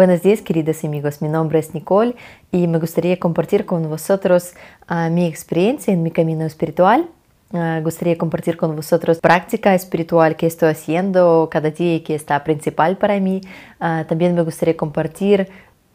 Buenos 0.00 0.22
días, 0.22 0.40
queridos 0.40 0.82
amigos. 0.82 1.20
Mi 1.20 1.28
nombre 1.28 1.58
es 1.58 1.74
Nicole 1.74 2.16
y 2.50 2.66
me 2.68 2.78
gustaría 2.78 3.20
compartir 3.20 3.66
con 3.66 3.86
vosotros 3.90 4.54
uh, 4.88 5.10
mi 5.10 5.26
experiencia 5.26 5.92
en 5.92 6.02
mi 6.02 6.10
camino 6.10 6.46
espiritual. 6.46 7.10
Uh, 7.52 7.82
gustaría 7.82 8.16
compartir 8.16 8.56
con 8.56 8.74
vosotros 8.74 9.20
práctica 9.20 9.74
espiritual 9.74 10.36
que 10.36 10.46
estoy 10.46 10.70
haciendo 10.70 11.50
cada 11.52 11.68
día 11.68 11.96
y 11.96 12.00
que 12.00 12.14
está 12.14 12.42
principal 12.42 12.96
para 12.96 13.20
mí. 13.20 13.42
Uh, 13.78 14.04
también 14.06 14.34
me 14.34 14.40
gustaría 14.40 14.74
compartir 14.74 15.50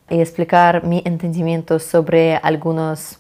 y 0.08 0.20
explicar 0.20 0.86
mi 0.86 1.02
entendimiento 1.04 1.80
sobre 1.80 2.36
algunos 2.36 3.18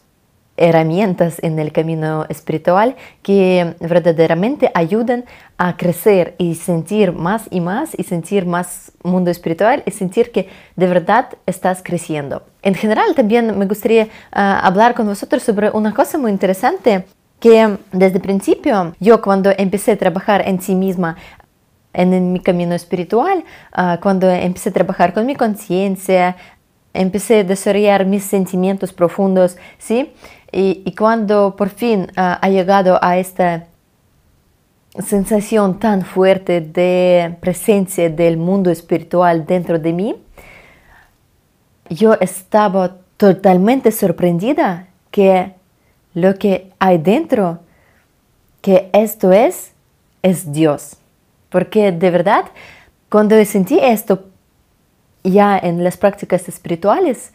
herramientas 0.58 1.38
en 1.41 1.59
el 1.59 1.72
camino 1.72 2.26
espiritual 2.30 2.95
que 3.22 3.76
verdaderamente 3.80 4.72
ayudan 4.73 5.26
a 5.58 5.76
crecer 5.76 6.36
y 6.38 6.55
sentir 6.55 7.12
más 7.12 7.48
y 7.52 7.59
más 7.59 7.91
y 7.98 8.04
sentir 8.04 8.45
más 8.45 8.91
mundo 9.04 9.31
espiritual 9.31 9.84
y 9.86 9.91
sentir 9.91 10.31
que 10.31 10.50
de 10.76 10.88
verdad 10.88 11.30
estás 11.45 11.81
creciendo. 11.84 12.44
En 12.62 12.76
general 12.76 13.16
también 13.16 13.58
me 13.58 13.66
gustaría 13.66 14.05
uh, 14.05 14.08
hablar 14.34 14.95
con 14.95 15.08
vosotros 15.08 15.44
sobre 15.44 15.70
una 15.72 15.94
cosa 15.94 16.18
muy 16.18 16.31
interesante 16.31 17.06
que 17.40 17.78
desde 17.92 18.16
el 18.16 18.22
principio 18.22 18.95
yo 19.00 19.22
cuando 19.22 19.52
empecé 19.58 19.92
a 19.92 19.98
trabajar 19.98 20.48
en 20.48 20.62
sí 20.62 20.73
misma 20.73 21.17
en, 21.94 22.33
mi 22.33 22.42
camino 22.42 22.76
espiritual, 22.76 23.45
uh, 23.78 24.02
cuando 24.02 24.30
empecé 24.30 24.70
a 24.70 24.73
trabajar 24.73 25.14
con 25.14 25.26
mi 25.26 25.36
conciencia, 25.36 26.36
empecé 26.94 27.39
a 27.39 27.44
desarrollar 27.44 28.06
mis 28.06 28.23
sentimientos 28.23 28.92
profundos, 28.94 29.58
¿sí? 29.78 30.11
Y, 30.58 30.95
cuando 30.95 31.58
por 31.58 31.67
fin 31.67 32.03
uh, 32.11 32.39
ha 32.42 32.48
llegado 32.48 32.98
a 33.02 33.17
esta 33.17 33.66
sensación 35.06 35.80
tan 35.80 36.03
fuerte 36.03 36.61
de 36.61 37.36
presencia 37.42 38.09
del 38.09 38.38
mundo 38.38 38.72
espiritual 38.72 39.45
dentro 39.45 39.80
de 39.80 39.92
mí, 39.92 40.16
yo 41.89 42.14
estaba 42.22 42.95
totalmente 43.17 43.92
sorprendida 43.92 44.88
que 45.11 45.52
lo 46.14 46.36
que 46.36 46.72
hay 46.80 47.00
dentro, 47.00 47.59
que 48.61 48.89
esto 48.94 49.33
es, 49.33 49.73
es 50.22 50.53
Dios. 50.53 50.95
Porque 51.50 51.92
de 51.92 52.11
verdad, 52.11 52.45
cuando 53.09 53.44
sentí 53.44 53.78
esto 53.78 54.23
ya 55.22 55.58
en 55.58 55.83
las 55.83 55.98
prácticas 55.98 56.48
espirituales, 56.48 57.33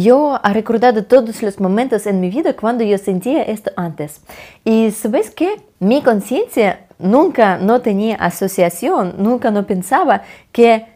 yo 0.00 0.40
he 0.42 0.52
recordado 0.52 1.04
todos 1.04 1.42
los 1.42 1.60
momentos 1.60 2.06
en 2.06 2.20
mi 2.20 2.30
vida 2.30 2.54
cuando 2.54 2.82
yo 2.82 2.96
sentía 2.96 3.42
esto 3.42 3.70
antes. 3.76 4.22
Y 4.64 4.90
sabes 4.90 5.30
qué? 5.30 5.60
Mi 5.80 6.02
conciencia 6.02 6.86
nunca 6.98 7.58
no 7.58 7.82
tenía 7.82 8.16
asociación, 8.16 9.16
nunca 9.18 9.50
no 9.50 9.66
pensaba 9.66 10.22
que 10.50 10.86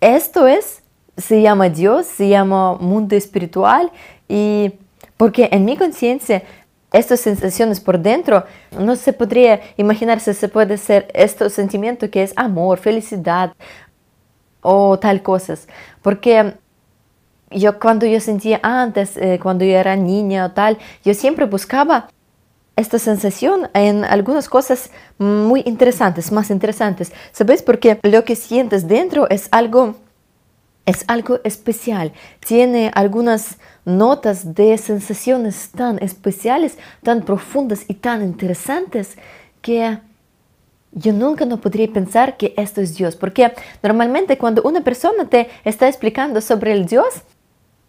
esto 0.00 0.48
es, 0.48 0.82
se 1.16 1.42
llama 1.42 1.68
Dios, 1.68 2.06
se 2.06 2.28
llama 2.28 2.74
mundo 2.74 3.14
espiritual 3.14 3.92
y 4.28 4.72
porque 5.16 5.48
en 5.52 5.64
mi 5.64 5.76
conciencia 5.76 6.42
estas 6.92 7.20
sensaciones 7.20 7.80
por 7.80 7.98
dentro, 7.98 8.44
no 8.78 8.94
se 8.94 9.12
podría 9.12 9.60
imaginarse, 9.76 10.32
se 10.32 10.48
puede 10.48 10.78
ser 10.78 11.08
este 11.12 11.50
sentimiento 11.50 12.08
que 12.08 12.22
es 12.22 12.32
amor, 12.36 12.78
felicidad 12.78 13.52
o 14.60 14.96
tal 14.98 15.20
cosas. 15.22 15.66
Porque 16.02 16.54
yo 17.60 17.78
cuando 17.78 18.06
yo 18.06 18.20
sentía 18.20 18.60
antes, 18.62 19.16
eh, 19.16 19.38
cuando 19.42 19.64
yo 19.64 19.76
era 19.76 19.96
niña 19.96 20.46
o 20.46 20.50
tal, 20.50 20.78
yo 21.04 21.14
siempre 21.14 21.46
buscaba 21.46 22.08
esta 22.76 22.98
sensación 22.98 23.68
en 23.72 24.04
algunas 24.04 24.48
cosas 24.48 24.90
muy 25.18 25.62
interesantes, 25.64 26.32
más 26.32 26.50
interesantes. 26.50 27.12
¿Sabes? 27.32 27.62
Porque 27.62 27.98
lo 28.02 28.24
que 28.24 28.36
sientes 28.36 28.88
dentro 28.88 29.28
es 29.30 29.48
algo, 29.52 29.94
es 30.86 31.04
algo 31.06 31.40
especial. 31.44 32.12
Tiene 32.40 32.90
algunas 32.94 33.58
notas 33.84 34.54
de 34.54 34.76
sensaciones 34.78 35.70
tan 35.70 36.02
especiales, 36.02 36.78
tan 37.02 37.22
profundas 37.22 37.84
y 37.88 37.94
tan 37.94 38.22
interesantes 38.22 39.16
que 39.62 39.98
yo 40.92 41.12
nunca 41.12 41.44
no 41.44 41.60
podría 41.60 41.92
pensar 41.92 42.36
que 42.36 42.54
esto 42.56 42.80
es 42.80 42.96
Dios. 42.96 43.14
Porque 43.16 43.52
normalmente 43.82 44.36
cuando 44.36 44.62
una 44.62 44.82
persona 44.82 45.28
te 45.28 45.48
está 45.64 45.86
explicando 45.88 46.40
sobre 46.40 46.72
el 46.72 46.86
Dios, 46.86 47.22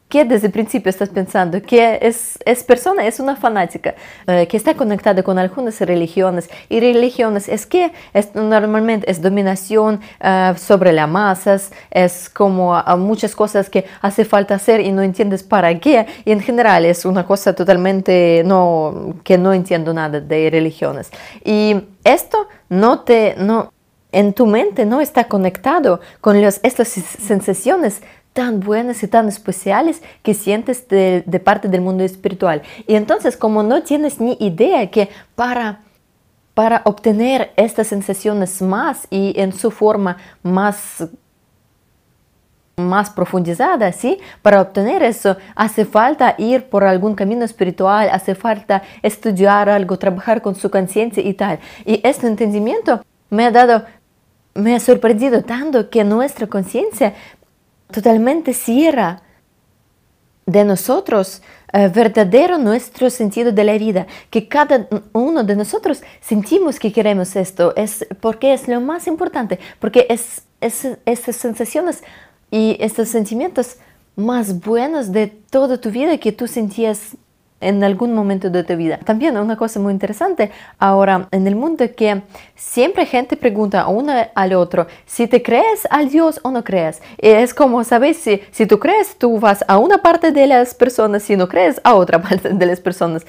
que 0.07 0.23
desde 0.23 0.47
el 0.47 0.53
principio 0.53 0.89
estás 0.89 1.09
pensando 1.09 1.61
que 1.61 1.97
es, 2.01 2.37
es 2.45 2.63
persona, 2.63 3.05
es 3.07 3.19
una 3.19 3.35
fanática, 3.35 3.95
eh, 4.27 4.47
que 4.47 4.55
está 4.55 4.75
conectada 4.75 5.23
con 5.23 5.39
algunas 5.39 5.79
religiones. 5.81 6.49
Y 6.69 6.79
religiones 6.79 7.49
es 7.49 7.65
que 7.65 7.91
es, 8.13 8.35
normalmente 8.35 9.09
es 9.09 9.21
dominación 9.21 9.99
uh, 10.21 10.55
sobre 10.57 10.93
las 10.93 11.09
masas, 11.09 11.71
es 11.89 12.29
como 12.29 12.81
muchas 12.97 13.35
cosas 13.35 13.69
que 13.69 13.85
hace 14.01 14.25
falta 14.25 14.55
hacer 14.55 14.79
y 14.79 14.91
no 14.91 15.01
entiendes 15.01 15.41
para 15.41 15.79
qué. 15.79 16.05
Y 16.23 16.31
en 16.31 16.39
general 16.39 16.85
es 16.85 17.03
una 17.05 17.25
cosa 17.25 17.53
totalmente 17.53 18.43
no, 18.45 19.15
que 19.23 19.37
no 19.37 19.53
entiendo 19.53 19.93
nada 19.93 20.19
de 20.21 20.49
religiones. 20.51 21.09
Y 21.43 21.75
esto 22.03 22.47
no 22.69 22.99
te, 22.99 23.35
no, 23.37 23.73
en 24.11 24.33
tu 24.33 24.45
mente 24.45 24.85
no 24.85 25.01
está 25.01 25.25
conectado 25.25 25.99
con 26.21 26.41
los, 26.41 26.59
estas 26.63 26.87
sensaciones 26.87 28.01
tan 28.35 28.59
buenas 28.59 29.01
y 29.01 29.07
tan 29.07 29.29
especiales 29.29 30.03
que 30.21 30.33
sientes 30.33 30.89
de, 30.89 31.23
de, 31.25 31.39
parte 31.39 31.69
del 31.69 31.79
mundo 31.79 32.03
espiritual. 32.03 32.63
Y 32.85 32.95
entonces, 32.95 33.37
como 33.37 33.63
no 33.63 33.81
tienes 33.81 34.19
ni 34.19 34.35
idea 34.41 34.91
que 34.91 35.07
para, 35.35 35.79
para 36.53 36.81
obtener 36.83 37.53
estas 37.55 37.87
sensaciones 37.87 38.61
más 38.61 39.07
y 39.09 39.33
en 39.39 39.53
su 39.53 39.71
forma 39.71 40.17
más 40.43 41.07
más 42.77 43.09
profundizada, 43.09 43.93
¿sí? 43.93 44.19
Para 44.41 44.61
obtener 44.61 45.01
eso 45.01 45.37
hace 45.55 45.85
falta 45.85 46.35
ir 46.37 46.65
por 46.65 46.83
algún 46.83 47.15
camino 47.15 47.45
espiritual, 47.45 48.09
hace 48.11 48.35
falta 48.35 48.83
estudiar 49.01 49.69
algo, 49.69 49.97
trabajar 49.97 50.41
con 50.41 50.55
su 50.55 50.69
conciencia 50.69 51.23
y 51.23 51.33
tal. 51.35 51.59
Y 51.85 52.01
este 52.03 52.27
entendimiento 52.27 53.01
me 53.29 53.45
ha 53.45 53.51
dado, 53.51 53.85
me 54.53 54.75
ha 54.75 54.79
sorprendido 54.81 55.41
tanto 55.43 55.89
que 55.89 56.03
nuestra 56.03 56.47
conciencia 56.47 57.13
totalmente 57.95 58.53
cierra 58.53 59.21
de 60.45 60.63
nosotros 60.65 61.41
eh, 61.73 61.87
verdadero 61.87 62.57
nuestro 62.57 63.09
sentido 63.09 63.51
de 63.51 63.63
la 63.63 63.77
vida, 63.77 64.05
que 64.29 64.47
cada 64.47 64.87
uno 65.13 65.43
de 65.43 65.55
nosotros 65.55 66.03
sentimos 66.21 66.77
que 66.77 66.91
queremos 66.91 67.35
esto, 67.35 67.73
es 67.75 68.05
porque 68.19 68.53
es 68.53 68.67
lo 68.67 68.81
más 68.81 69.07
importante, 69.07 69.59
porque 69.79 70.05
es, 70.09 70.43
es 70.59 70.87
estas 71.05 71.37
sensaciones 71.37 72.03
y 72.51 72.77
estos 72.79 73.07
sentimientos 73.09 73.77
más 74.15 74.59
buenos 74.59 75.11
de 75.11 75.27
toda 75.27 75.79
tu 75.79 75.89
vida 75.89 76.17
que 76.17 76.31
tú 76.31 76.47
sentías 76.47 77.17
en 77.61 77.83
algún 77.83 78.13
momento 78.13 78.49
de 78.49 78.63
tu 78.63 78.75
vida. 78.75 78.99
También 79.03 79.37
una 79.37 79.55
cosa 79.55 79.79
muy 79.79 79.93
interesante 79.93 80.51
ahora 80.77 81.27
en 81.31 81.47
el 81.47 81.55
mundo 81.55 81.85
que 81.95 82.21
siempre 82.55 83.05
gente 83.05 83.37
pregunta 83.37 83.87
uno 83.87 84.13
al 84.33 84.53
otro 84.53 84.87
si 85.05 85.27
te 85.27 85.41
crees 85.41 85.87
al 85.89 86.09
Dios 86.09 86.39
o 86.43 86.51
no 86.51 86.63
crees. 86.63 87.01
Y 87.17 87.29
es 87.29 87.53
como, 87.53 87.83
¿sabes? 87.83 88.17
Si, 88.17 88.41
si 88.51 88.65
tú 88.65 88.79
crees, 88.79 89.17
tú 89.17 89.39
vas 89.39 89.63
a 89.67 89.77
una 89.77 89.99
parte 89.99 90.31
de 90.31 90.47
las 90.47 90.73
personas, 90.73 91.23
si 91.23 91.35
no 91.35 91.47
crees, 91.47 91.79
a 91.83 91.95
otra 91.95 92.21
parte 92.27 92.49
de 92.49 92.65
las 92.65 92.79
personas. 92.79 93.25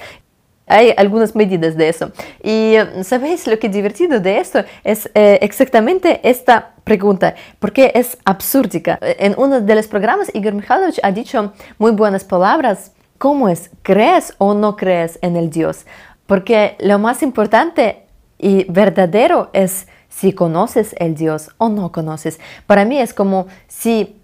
Hay 0.69 0.93
algunas 0.97 1.37
medidas 1.37 1.77
de 1.77 1.89
eso. 1.89 2.11
Y 2.43 2.75
sabéis 3.03 3.47
lo 3.47 3.57
que 3.57 3.69
divertido 3.69 4.19
de 4.19 4.39
esto 4.39 4.65
es 4.83 5.09
eh, 5.15 5.39
exactamente 5.41 6.21
esta 6.29 6.73
pregunta, 6.83 7.37
porque 7.61 7.93
es 7.95 8.19
absurdica. 8.25 8.99
En 9.01 9.35
uno 9.39 9.61
de 9.61 9.75
los 9.77 9.87
programas, 9.87 10.29
Igor 10.35 10.55
Mikhailovich 10.55 10.99
ha 11.05 11.13
dicho 11.13 11.53
muy 11.79 11.93
buenas 11.93 12.25
palabras 12.25 12.91
¿Cómo 13.19 13.49
es? 13.49 13.71
¿Crees 13.83 14.35
o 14.39 14.55
no 14.55 14.77
crees 14.77 15.19
en 15.23 15.37
el 15.37 15.51
Dios? 15.51 15.87
Porque 16.27 16.77
lo 16.81 16.99
más 16.99 17.23
importante 17.23 18.03
y 18.39 18.65
verdadero 18.65 19.51
es 19.53 19.87
si 20.09 20.33
conoces 20.33 20.95
el 20.99 21.15
Dios 21.15 21.51
o 21.59 21.69
no 21.69 21.93
conoces. 21.93 22.41
Para 22.67 22.85
mí 22.85 22.99
es 22.99 23.15
como 23.15 23.47
si 23.69 24.17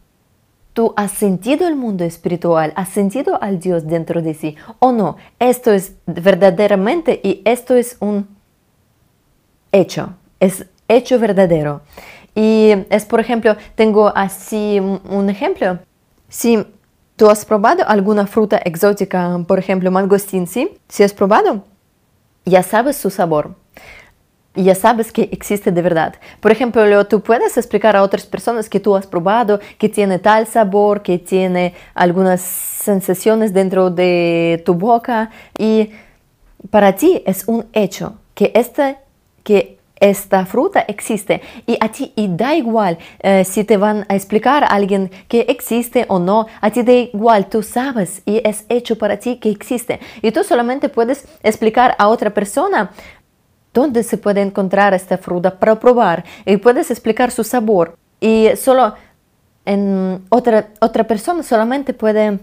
tú 0.72 0.94
has 0.96 1.12
sentido 1.12 1.68
el 1.68 1.76
mundo 1.76 2.04
espiritual, 2.04 2.72
has 2.76 2.88
sentido 2.88 3.42
al 3.42 3.60
Dios 3.60 3.86
dentro 3.86 4.22
de 4.22 4.34
sí 4.34 4.56
o 4.78 4.92
no. 4.92 5.16
Esto 5.38 5.72
es 5.72 5.94
verdaderamente 6.06 7.20
y 7.22 7.42
esto 7.44 7.74
es 7.74 7.96
un 8.00 8.28
hecho, 9.70 10.14
es 10.40 10.66
hecho 10.88 11.18
verdadero. 11.18 11.82
Y 12.34 12.72
es, 12.88 13.04
por 13.04 13.20
ejemplo, 13.20 13.56
tengo 13.74 14.12
así 14.14 14.80
un 14.80 15.28
ejemplo. 15.28 15.78
Si 16.28 16.64
¿Tú 17.22 17.30
has 17.30 17.44
probado 17.44 17.84
alguna 17.86 18.26
fruta 18.26 18.60
exótica, 18.64 19.38
por 19.46 19.56
ejemplo, 19.56 19.92
mangostín, 19.92 20.48
sí? 20.48 20.76
Si 20.88 21.04
has 21.04 21.12
probado, 21.12 21.62
ya 22.44 22.64
sabes 22.64 22.96
su 22.96 23.10
sabor. 23.10 23.54
Ya 24.56 24.74
sabes 24.74 25.12
que 25.12 25.28
existe 25.30 25.70
de 25.70 25.82
verdad. 25.82 26.16
Por 26.40 26.50
ejemplo, 26.50 27.06
tú 27.06 27.20
puedes 27.20 27.56
explicar 27.56 27.94
a 27.94 28.02
otras 28.02 28.26
personas 28.26 28.68
que 28.68 28.80
tú 28.80 28.96
has 28.96 29.06
probado, 29.06 29.60
que 29.78 29.88
tiene 29.88 30.18
tal 30.18 30.48
sabor, 30.48 31.02
que 31.02 31.16
tiene 31.16 31.74
algunas 31.94 32.40
sensaciones 32.40 33.54
dentro 33.54 33.88
de 33.88 34.60
tu 34.66 34.74
boca 34.74 35.30
y 35.56 35.90
para 36.70 36.96
ti 36.96 37.22
es 37.24 37.44
un 37.46 37.66
hecho 37.72 38.14
que, 38.34 38.50
este, 38.52 38.98
que 39.44 39.78
esta 40.02 40.44
fruta 40.44 40.80
existe. 40.88 41.40
Y 41.64 41.78
a 41.80 41.88
ti 41.88 42.12
y 42.16 42.28
da 42.28 42.54
igual 42.54 42.98
eh, 43.20 43.44
si 43.44 43.62
te 43.62 43.76
van 43.76 44.04
a 44.08 44.16
explicar 44.16 44.64
a 44.64 44.66
alguien 44.66 45.10
que 45.28 45.42
existe 45.48 46.04
o 46.08 46.18
no, 46.18 46.46
a 46.60 46.70
ti 46.70 46.82
da 46.82 46.92
igual, 46.92 47.46
tú 47.46 47.62
sabes 47.62 48.20
y 48.26 48.42
es 48.44 48.64
hecho 48.68 48.98
para 48.98 49.16
ti 49.16 49.36
que 49.36 49.50
existe. 49.50 50.00
Y 50.20 50.32
tú 50.32 50.42
solamente 50.42 50.88
puedes 50.88 51.26
explicar 51.42 51.94
a 51.98 52.08
otra 52.08 52.30
persona 52.30 52.90
dónde 53.72 54.02
se 54.02 54.18
puede 54.18 54.42
encontrar 54.42 54.92
esta 54.92 55.16
fruta 55.16 55.58
para 55.58 55.78
probar 55.78 56.24
y 56.44 56.56
puedes 56.56 56.90
explicar 56.90 57.30
su 57.30 57.44
sabor. 57.44 57.96
Y 58.20 58.48
solo 58.56 58.94
en 59.64 60.24
otra, 60.30 60.70
otra 60.80 61.04
persona 61.04 61.44
solamente 61.44 61.94
puede 61.94 62.40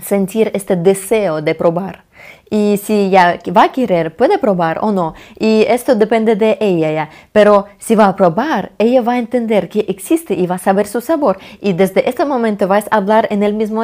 sentir 0.00 0.50
este 0.52 0.74
deseo 0.74 1.40
de 1.42 1.54
probar. 1.54 2.04
Y 2.52 2.76
si 2.76 3.08
ya 3.08 3.38
va 3.56 3.62
a 3.62 3.72
querer, 3.72 4.14
puede 4.14 4.36
probar 4.36 4.80
o 4.82 4.92
no. 4.92 5.14
Y 5.38 5.64
esto 5.66 5.94
depende 5.94 6.36
de 6.36 6.58
ella 6.60 6.92
ya. 6.92 7.10
Pero 7.32 7.64
si 7.78 7.94
va 7.94 8.08
a 8.08 8.14
probar, 8.14 8.72
ella 8.76 9.00
va 9.00 9.14
a 9.14 9.18
entender 9.18 9.70
que 9.70 9.86
existe 9.88 10.34
y 10.34 10.46
va 10.46 10.56
a 10.56 10.58
saber 10.58 10.86
su 10.86 11.00
sabor. 11.00 11.38
Y 11.62 11.72
desde 11.72 12.06
este 12.06 12.26
momento 12.26 12.68
vais 12.68 12.84
a 12.90 12.96
hablar 12.96 13.26
en 13.30 13.42
el 13.42 13.54
mismo 13.54 13.82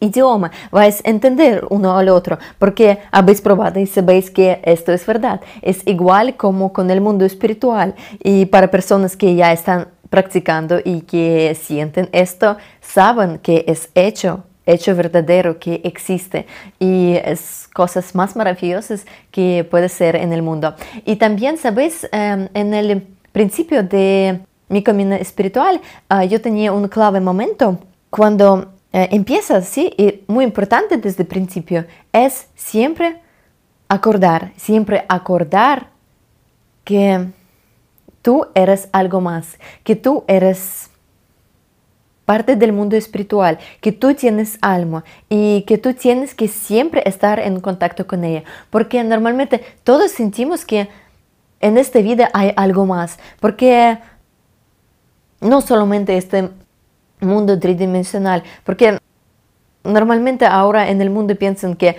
idioma, 0.00 0.50
vais 0.70 1.00
a 1.02 1.08
entender 1.08 1.64
uno 1.70 1.96
al 1.96 2.10
otro, 2.10 2.36
porque 2.58 2.98
habéis 3.10 3.40
probado 3.40 3.80
y 3.80 3.86
sabéis 3.86 4.30
que 4.30 4.60
esto 4.64 4.92
es 4.92 5.06
verdad. 5.06 5.40
Es 5.62 5.80
igual 5.86 6.36
como 6.36 6.74
con 6.74 6.90
el 6.90 7.00
mundo 7.00 7.24
espiritual. 7.24 7.94
Y 8.22 8.44
para 8.44 8.70
personas 8.70 9.16
que 9.16 9.34
ya 9.34 9.50
están 9.50 9.88
practicando 10.10 10.78
y 10.84 11.00
que 11.00 11.56
sienten 11.58 12.10
esto, 12.12 12.58
saben 12.82 13.38
que 13.38 13.64
es 13.66 13.88
hecho 13.94 14.44
hecho 14.66 14.94
verdadero 14.94 15.58
que 15.58 15.80
existe 15.84 16.46
y 16.78 17.14
es 17.16 17.68
cosas 17.72 18.14
más 18.14 18.36
maravillosas 18.36 19.04
que 19.30 19.66
puede 19.70 19.88
ser 19.88 20.16
en 20.16 20.32
el 20.32 20.42
mundo. 20.42 20.74
Y 21.04 21.16
también, 21.16 21.56
sabes, 21.58 22.08
em, 22.12 22.48
en 22.54 22.74
el 22.74 23.06
principio 23.32 23.82
de 23.82 24.40
mi 24.68 24.82
camino 24.82 25.14
espiritual, 25.14 25.80
ah, 26.08 26.24
yo 26.24 26.40
tenía 26.40 26.72
un 26.72 26.88
clave 26.88 27.20
momento 27.20 27.78
cuando 28.10 28.72
eh, 28.92 29.08
empiezas, 29.10 29.66
sí, 29.66 29.92
y 29.98 30.22
muy 30.28 30.44
importante 30.44 30.96
desde 30.96 31.24
el 31.24 31.28
principio, 31.28 31.84
es 32.12 32.46
siempre 32.54 33.20
acordar, 33.88 34.52
siempre 34.56 35.04
acordar 35.08 35.88
que 36.84 37.26
tú 38.22 38.46
eres 38.54 38.88
algo 38.92 39.20
más, 39.20 39.58
que 39.82 39.96
tú 39.96 40.24
eres 40.28 40.90
parte 42.24 42.56
del 42.56 42.72
mundo 42.72 42.96
espiritual, 42.96 43.58
que 43.80 43.92
tú 43.92 44.14
tienes 44.14 44.58
alma 44.62 45.04
y 45.28 45.62
que 45.62 45.78
tú 45.78 45.94
tienes 45.94 46.34
que 46.34 46.48
siempre 46.48 47.02
estar 47.06 47.38
en 47.38 47.60
contacto 47.60 48.06
con 48.06 48.24
ella, 48.24 48.44
porque 48.70 49.02
normalmente 49.04 49.62
todos 49.82 50.10
sentimos 50.10 50.64
que 50.64 50.88
en 51.60 51.78
esta 51.78 52.00
vida 52.00 52.30
hay 52.32 52.52
algo 52.56 52.86
más, 52.86 53.18
porque 53.40 53.98
no 55.40 55.60
solamente 55.60 56.16
este 56.16 56.50
mundo 57.20 57.58
tridimensional, 57.58 58.42
porque 58.64 58.98
normalmente 59.82 60.46
ahora 60.46 60.88
en 60.88 61.00
el 61.00 61.10
mundo 61.10 61.34
piensan 61.36 61.76
que 61.76 61.96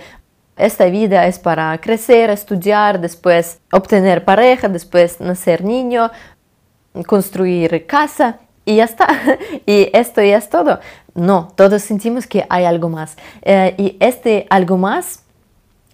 esta 0.56 0.86
vida 0.86 1.26
es 1.26 1.38
para 1.38 1.78
crecer, 1.80 2.30
estudiar, 2.30 3.00
después 3.00 3.60
obtener 3.70 4.24
pareja, 4.24 4.68
después 4.68 5.20
nacer 5.20 5.62
niño, 5.62 6.10
construir 7.06 7.86
casa 7.86 8.40
y 8.66 8.76
ya 8.76 8.84
está. 8.84 9.08
y 9.66 9.88
esto 9.94 10.22
ya 10.22 10.36
es 10.36 10.50
todo. 10.50 10.80
No, 11.14 11.48
todos 11.54 11.80
sentimos 11.80 12.26
que 12.26 12.44
hay 12.50 12.66
algo 12.66 12.90
más. 12.90 13.16
Eh, 13.40 13.74
y 13.78 13.96
este 14.00 14.46
algo 14.50 14.76
más 14.76 15.22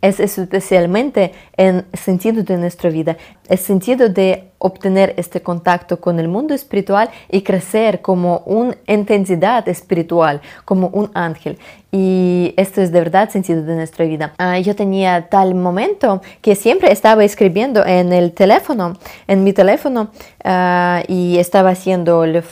es 0.02 0.18
especialmente 0.18 1.32
en 1.56 1.86
sentido 1.92 2.42
de 2.42 2.58
nuestra 2.58 2.90
vida, 2.90 3.16
el 3.48 3.58
sentido 3.58 4.08
de 4.08 4.50
obtener 4.58 5.14
este 5.16 5.42
contacto 5.42 6.00
con 6.00 6.18
el 6.18 6.26
mundo 6.26 6.54
espiritual 6.54 7.08
y 7.30 7.42
crecer 7.42 8.00
como 8.02 8.38
una 8.46 8.76
intensidad 8.88 9.68
espiritual, 9.68 10.40
como 10.64 10.88
un 10.88 11.10
ángel. 11.14 11.56
Y 11.92 12.52
esto 12.56 12.80
es 12.82 12.90
de 12.90 12.98
verdad 12.98 13.30
sentido 13.30 13.62
de 13.62 13.76
nuestra 13.76 14.04
vida. 14.04 14.34
Ah, 14.38 14.58
yo 14.58 14.74
tenía 14.74 15.28
tal 15.28 15.54
momento 15.54 16.20
que 16.40 16.56
siempre 16.56 16.90
estaba 16.90 17.22
escribiendo 17.22 17.86
en 17.86 18.12
el 18.12 18.32
teléfono, 18.32 18.98
en 19.28 19.44
mi 19.44 19.52
teléfono, 19.52 20.10
ah, 20.42 21.02
y 21.06 21.38
estaba 21.38 21.70
haciendo 21.70 22.26
la 22.26 22.42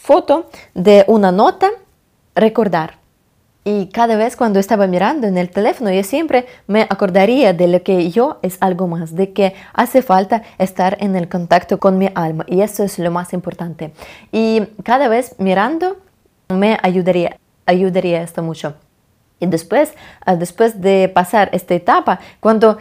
foto 0.00 0.50
de 0.74 1.04
una 1.08 1.32
nota, 1.32 1.70
recordar 2.34 3.00
y 3.64 3.86
cada 3.88 4.16
vez 4.16 4.36
cuando 4.36 4.58
estaba 4.58 4.86
mirando 4.86 5.26
en 5.26 5.36
el 5.36 5.50
teléfono, 5.50 5.90
yo 5.90 6.02
siempre 6.02 6.46
me 6.66 6.82
acordaría 6.82 7.52
de 7.52 7.68
lo 7.68 7.82
que 7.82 8.10
yo 8.10 8.38
es 8.40 8.56
algo 8.60 8.86
más, 8.88 9.14
de 9.14 9.32
que 9.32 9.54
hace 9.74 10.00
falta 10.00 10.42
estar 10.58 10.96
en 11.00 11.14
el 11.14 11.28
contacto 11.28 11.78
con 11.78 11.98
mi 11.98 12.08
alma. 12.14 12.46
Y 12.48 12.62
eso 12.62 12.84
es 12.84 12.98
lo 12.98 13.10
más 13.10 13.34
importante. 13.34 13.92
Y 14.32 14.62
cada 14.82 15.08
vez 15.08 15.34
mirando 15.38 15.98
me 16.48 16.78
ayudaría, 16.82 17.36
ayudaría 17.66 18.22
esto 18.22 18.42
mucho. 18.42 18.74
Y 19.40 19.46
después, 19.46 19.92
ah, 20.24 20.36
después 20.36 20.80
de 20.80 21.10
pasar 21.10 21.50
esta 21.52 21.74
etapa, 21.74 22.18
cuando 22.40 22.78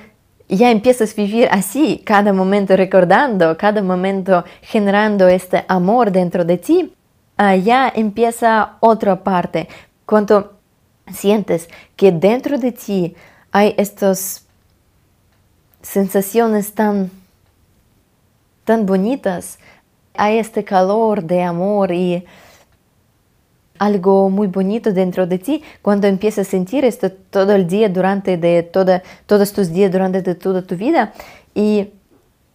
ya 0.47 0.71
empiezas 0.71 1.11
a 1.11 1.15
vivir 1.15 1.49
así, 1.51 2.01
cada 2.05 2.31
momento 2.31 2.75
recordando, 2.77 3.57
cada 3.57 3.83
momento 3.83 4.45
generando 4.61 5.27
este 5.27 5.65
amor 5.67 6.11
dentro 6.11 6.45
de 6.45 6.57
ti, 6.57 6.93
ya 7.39 7.91
empieza 7.95 8.77
otra 8.81 9.23
parte. 9.23 9.67
Cuando 10.05 10.59
sientes 11.11 11.69
que 11.95 12.11
dentro 12.11 12.57
de 12.57 12.71
ti 12.71 13.15
hay 13.51 13.73
estas 13.77 14.45
sensaciones 15.81 16.73
tan, 16.73 17.09
tan 18.65 18.85
bonitas, 18.85 19.59
hay 20.13 20.37
este 20.37 20.63
calor 20.63 21.23
de 21.23 21.41
amor 21.43 21.91
y 21.91 22.25
algo 23.77 24.29
muy 24.29 24.47
bonito 24.47 24.91
dentro 24.91 25.25
de 25.25 25.39
ti 25.39 25.63
cuando 25.81 26.07
empiezas 26.07 26.47
a 26.47 26.51
sentir 26.51 26.83
esto 26.83 27.09
todo 27.09 27.53
el 27.53 27.65
día 27.65 27.87
durante 27.87 28.35
de 28.35 28.61
toda, 28.63 29.01
todos 29.25 29.53
tus 29.53 29.71
días 29.71 29.89
durante 29.89 30.21
de 30.21 30.35
toda 30.35 30.61
tu 30.61 30.75
vida 30.75 31.13
y 31.55 31.93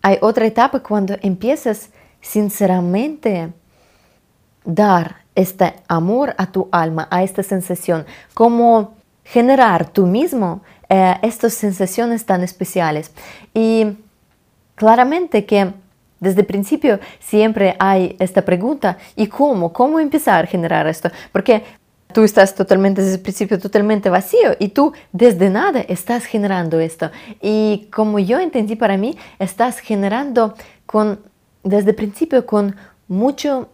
hay 0.02 0.18
otra 0.20 0.44
etapa 0.44 0.80
cuando 0.80 1.16
empiezas 1.22 1.88
sinceramente 2.20 3.54
dar 4.64 5.16
este 5.34 5.74
amor 5.88 6.34
a 6.38 6.46
tu 6.46 6.68
alma, 6.72 7.08
a 7.10 7.22
esta 7.22 7.42
sensación, 7.42 8.06
cómo 8.34 8.94
generar 9.24 9.88
tú 9.88 10.06
mismo 10.06 10.62
eh, 10.88 11.16
estas 11.22 11.54
sensaciones 11.54 12.24
tan 12.24 12.42
especiales. 12.42 13.10
Y 13.52 13.96
claramente 14.74 15.44
que 15.44 15.72
desde 16.20 16.40
el 16.40 16.46
principio 16.46 17.00
siempre 17.20 17.76
hay 17.78 18.16
esta 18.18 18.42
pregunta, 18.42 18.98
¿y 19.16 19.26
cómo? 19.26 19.72
¿Cómo 19.72 20.00
empezar 20.00 20.44
a 20.44 20.48
generar 20.48 20.86
esto? 20.86 21.10
Porque 21.32 21.64
tú 22.12 22.22
estás 22.22 22.54
totalmente 22.54 23.02
desde 23.02 23.16
el 23.16 23.22
principio 23.22 23.58
totalmente 23.58 24.08
vacío 24.08 24.56
y 24.58 24.68
tú 24.68 24.92
desde 25.12 25.50
nada 25.50 25.80
estás 25.80 26.24
generando 26.24 26.78
esto. 26.78 27.10
Y 27.42 27.88
como 27.92 28.18
yo 28.20 28.38
entendí 28.38 28.76
para 28.76 28.96
mí, 28.96 29.18
estás 29.38 29.80
generando 29.80 30.54
con, 30.86 31.18
desde 31.64 31.90
el 31.90 31.96
principio 31.96 32.46
con 32.46 32.76
mucho 33.08 33.68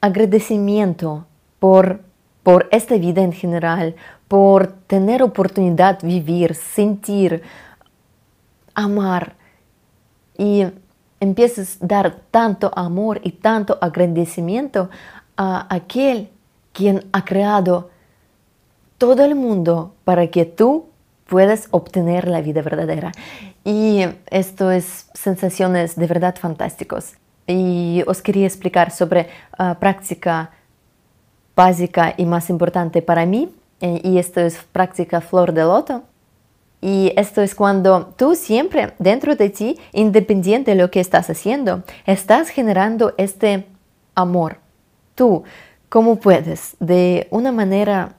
agradecimiento 0.00 1.26
por, 1.58 2.00
por 2.42 2.68
esta 2.72 2.96
vida 2.96 3.22
en 3.22 3.32
general, 3.32 3.94
por 4.28 4.68
tener 4.86 5.22
oportunidad 5.22 5.98
de 5.98 6.08
vivir, 6.08 6.54
sentir, 6.54 7.42
amar. 8.74 9.36
Y 10.38 10.66
empiezas 11.20 11.78
a 11.82 11.86
dar 11.86 12.20
tanto 12.30 12.70
amor 12.74 13.20
y 13.22 13.32
tanto 13.32 13.78
agradecimiento 13.80 14.88
a 15.36 15.72
aquel 15.74 16.30
quien 16.72 17.04
ha 17.12 17.24
creado 17.24 17.90
todo 18.98 19.24
el 19.24 19.34
mundo 19.34 19.94
para 20.04 20.28
que 20.28 20.44
tú 20.44 20.86
puedas 21.26 21.68
obtener 21.70 22.26
la 22.26 22.40
vida 22.40 22.62
verdadera. 22.62 23.12
Y 23.64 24.04
esto 24.30 24.70
es 24.70 25.10
sensaciones 25.14 25.96
de 25.96 26.06
verdad 26.06 26.36
fantásticos 26.36 27.14
y 27.50 28.02
os 28.06 28.22
quería 28.22 28.46
explicar 28.46 28.90
sobre 28.90 29.28
uh, 29.58 29.74
práctica 29.78 30.50
básica 31.54 32.14
y 32.16 32.24
más 32.24 32.48
importante 32.50 33.02
para 33.02 33.26
mí, 33.26 33.50
eh, 33.80 34.00
y 34.04 34.18
esto 34.18 34.40
es 34.40 34.56
práctica 34.72 35.20
flor 35.20 35.52
de 35.52 35.62
loto. 35.62 36.02
Y 36.82 37.12
esto 37.16 37.42
es 37.42 37.54
cuando 37.54 38.14
tú 38.16 38.34
siempre 38.34 38.94
dentro 38.98 39.36
de 39.36 39.50
ti, 39.50 39.78
independiente 39.92 40.70
de 40.70 40.76
lo 40.78 40.90
que 40.90 41.00
estás 41.00 41.28
haciendo, 41.28 41.82
estás 42.06 42.48
generando 42.48 43.12
este 43.18 43.66
amor. 44.14 44.56
Tú, 45.14 45.44
como 45.90 46.16
puedes, 46.16 46.76
de 46.80 47.28
una 47.30 47.52
manera 47.52 48.14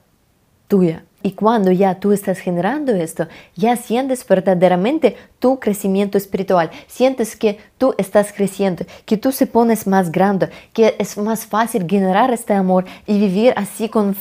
tuya, 0.68 1.04
y 1.22 1.32
cuando 1.32 1.70
ya 1.70 2.00
tú 2.00 2.12
estás 2.12 2.38
generando 2.38 2.92
esto, 2.92 3.28
ya 3.54 3.76
sientes 3.76 4.26
verdaderamente 4.26 5.16
tu 5.38 5.58
crecimiento 5.60 6.18
espiritual, 6.18 6.70
sientes 6.86 7.36
que 7.36 7.58
tú 7.78 7.94
estás 7.98 8.32
creciendo, 8.32 8.84
que 9.04 9.16
tú 9.16 9.32
se 9.32 9.46
pones 9.46 9.86
más 9.86 10.10
grande, 10.10 10.50
que 10.72 10.96
es 10.98 11.16
más 11.16 11.46
fácil 11.46 11.86
generar 11.88 12.32
este 12.32 12.54
amor 12.54 12.84
y 13.06 13.18
vivir 13.18 13.52
así 13.56 13.88
con, 13.88 14.16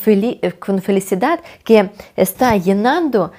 con 0.60 0.82
felicidad 0.82 1.40
que 1.64 1.90
está 2.16 2.56
llenando 2.58 3.32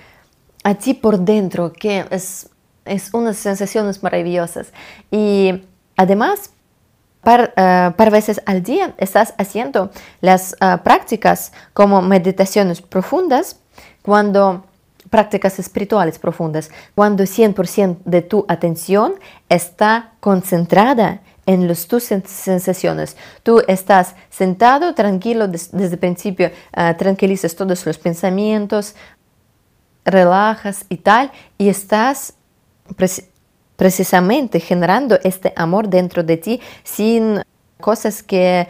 a 0.64 0.74
ti 0.74 0.94
por 0.94 1.18
dentro, 1.18 1.72
que 1.72 2.04
es 2.10 2.48
es 2.84 3.10
unas 3.12 3.36
sensaciones 3.36 4.02
maravillosas. 4.02 4.72
Y 5.10 5.62
además, 5.96 6.52
uh, 7.56 7.92
par 7.96 8.10
veces 8.10 8.42
al 8.46 8.62
día 8.62 8.94
estás 8.98 9.34
haciendo 9.38 9.90
las 10.20 10.54
uh, 10.60 10.82
prácticas 10.82 11.52
como 11.72 12.02
meditaciones 12.02 12.82
profundas 12.82 13.60
cuando 14.02 14.64
prácticas 15.10 15.58
espirituales 15.58 16.18
profundas, 16.18 16.70
cuando 16.94 17.24
100% 17.24 17.98
de 18.04 18.22
tu 18.22 18.44
atención 18.48 19.14
está 19.48 20.12
concentrada 20.20 21.20
en 21.44 21.68
las 21.68 21.86
tus 21.86 22.04
sensaciones. 22.04 23.16
Tú 23.42 23.62
estás 23.66 24.14
sentado, 24.30 24.94
tranquilo, 24.94 25.48
des, 25.48 25.70
desde 25.72 25.94
el 25.94 25.98
principio 25.98 26.50
uh, 26.76 26.96
tranquilizas 26.96 27.54
todos 27.54 27.84
los 27.84 27.98
pensamientos, 27.98 28.94
relajas 30.04 30.84
y 30.88 30.96
tal, 30.96 31.30
y 31.58 31.68
estás 31.68 32.34
precisamente 33.82 34.60
generando 34.60 35.18
este 35.24 35.52
amor 35.56 35.88
dentro 35.88 36.22
de 36.22 36.36
ti 36.36 36.60
sin 36.84 37.42
cosas 37.80 38.22
que 38.22 38.68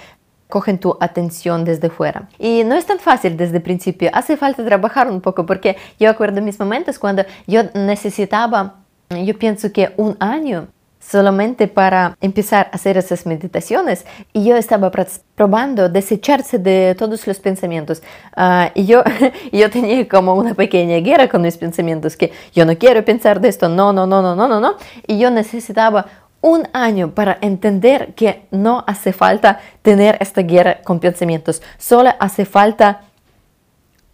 cogen 0.48 0.78
tu 0.78 0.96
atención 1.00 1.66
desde 1.66 1.90
fuera. 1.90 2.30
Y 2.38 2.64
no 2.64 2.74
es 2.76 2.86
tan 2.86 2.98
fácil 2.98 3.36
desde 3.36 3.58
el 3.58 3.62
principio, 3.62 4.08
hace 4.14 4.38
falta 4.38 4.64
trabajar 4.64 5.10
un 5.10 5.20
poco 5.20 5.44
porque 5.44 5.76
yo 6.00 6.08
acuerdo 6.08 6.40
mis 6.40 6.58
momentos 6.58 6.98
cuando 6.98 7.26
yo 7.46 7.64
necesitaba, 7.74 8.76
yo 9.10 9.38
pienso 9.38 9.70
que 9.70 9.92
un 9.98 10.16
año 10.18 10.68
solamente 11.02 11.68
para 11.68 12.16
empezar 12.20 12.68
a 12.72 12.76
hacer 12.76 12.96
esas 12.96 13.26
meditaciones. 13.26 14.06
Y 14.32 14.44
yo 14.44 14.56
estaba 14.56 14.90
probando 15.34 15.88
desecharse 15.88 16.58
de 16.58 16.94
todos 16.96 17.26
los 17.26 17.38
pensamientos. 17.40 18.02
Uh, 18.36 18.70
y 18.74 18.86
yo, 18.86 19.02
yo 19.52 19.70
tenía 19.70 20.08
como 20.08 20.34
una 20.34 20.54
pequeña 20.54 20.98
guerra 20.98 21.28
con 21.28 21.42
mis 21.42 21.56
pensamientos 21.58 22.16
que 22.16 22.32
yo 22.54 22.64
no 22.64 22.76
quiero 22.78 23.04
pensar 23.04 23.40
de 23.40 23.48
esto, 23.48 23.68
no, 23.68 23.92
no, 23.92 24.06
no, 24.06 24.22
no, 24.22 24.34
no, 24.34 24.48
no, 24.48 24.60
no. 24.60 24.76
Y 25.06 25.18
yo 25.18 25.30
necesitaba 25.30 26.06
un 26.40 26.68
año 26.72 27.14
para 27.14 27.38
entender 27.40 28.14
que 28.14 28.46
no 28.50 28.84
hace 28.86 29.12
falta 29.12 29.60
tener 29.82 30.16
esta 30.20 30.42
guerra 30.42 30.82
con 30.82 30.98
pensamientos, 30.98 31.62
solo 31.78 32.10
hace 32.18 32.44
falta 32.44 33.02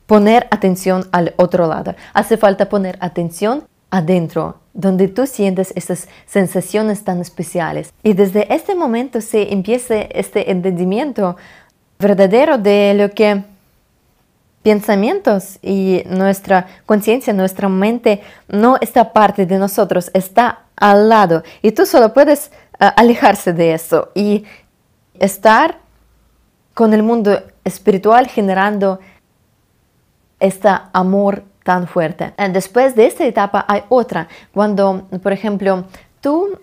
poner 0.07 0.47
atención 0.51 1.07
al 1.13 1.35
otro 1.37 1.67
lado, 1.67 1.95
hace 2.13 2.37
falta 2.37 2.69
poner 2.69 2.99
atención 3.01 3.68
adentro, 3.91 4.57
donde 4.75 5.09
tú 5.09 5.27
sientes 5.27 5.73
esas 5.75 6.09
sensaciones 6.27 7.05
tan 7.05 7.21
especiales. 7.21 7.93
Y 8.03 8.13
desde 8.13 8.53
este 8.55 8.75
momento 8.75 9.21
se 9.21 9.53
empieza 9.53 9.97
este 9.97 10.51
entendimiento 10.51 11.37
verdadero 11.99 12.59
de 12.59 12.95
lo 12.95 13.11
que 13.11 13.43
pensamientos 14.63 15.59
y 15.63 16.03
nuestra 16.07 16.67
conciencia, 16.85 17.33
nuestra 17.33 17.69
mente 17.69 18.21
no 18.49 18.77
está 18.81 19.13
parte 19.13 19.47
de 19.47 19.59
nosotros, 19.59 20.11
está 20.13 20.65
al 20.77 21.09
lado. 21.09 21.43
Y 21.63 21.73
tú 21.73 21.87
solo 21.87 22.13
puedes 22.13 22.51
uh, 22.81 22.87
alejarse 22.97 23.53
de 23.53 23.73
eso 23.73 24.11
y 24.15 24.45
estar 25.19 25.79
con 26.75 26.93
el 26.93 27.03
mundo 27.03 27.43
espiritual 27.65 28.29
generando 28.29 29.01
este 30.39 30.69
amor 30.93 31.45
tan 31.69 31.87
fuerte. 31.87 32.33
Eh, 32.39 32.49
después 32.49 32.97
de 32.97 33.05
esta 33.05 33.27
etapa 33.27 33.63
hay 33.69 33.83
otra, 33.91 34.27
cuando, 34.55 35.03
por 35.23 35.35
ejemplo, 35.35 35.85
tú 36.23 36.59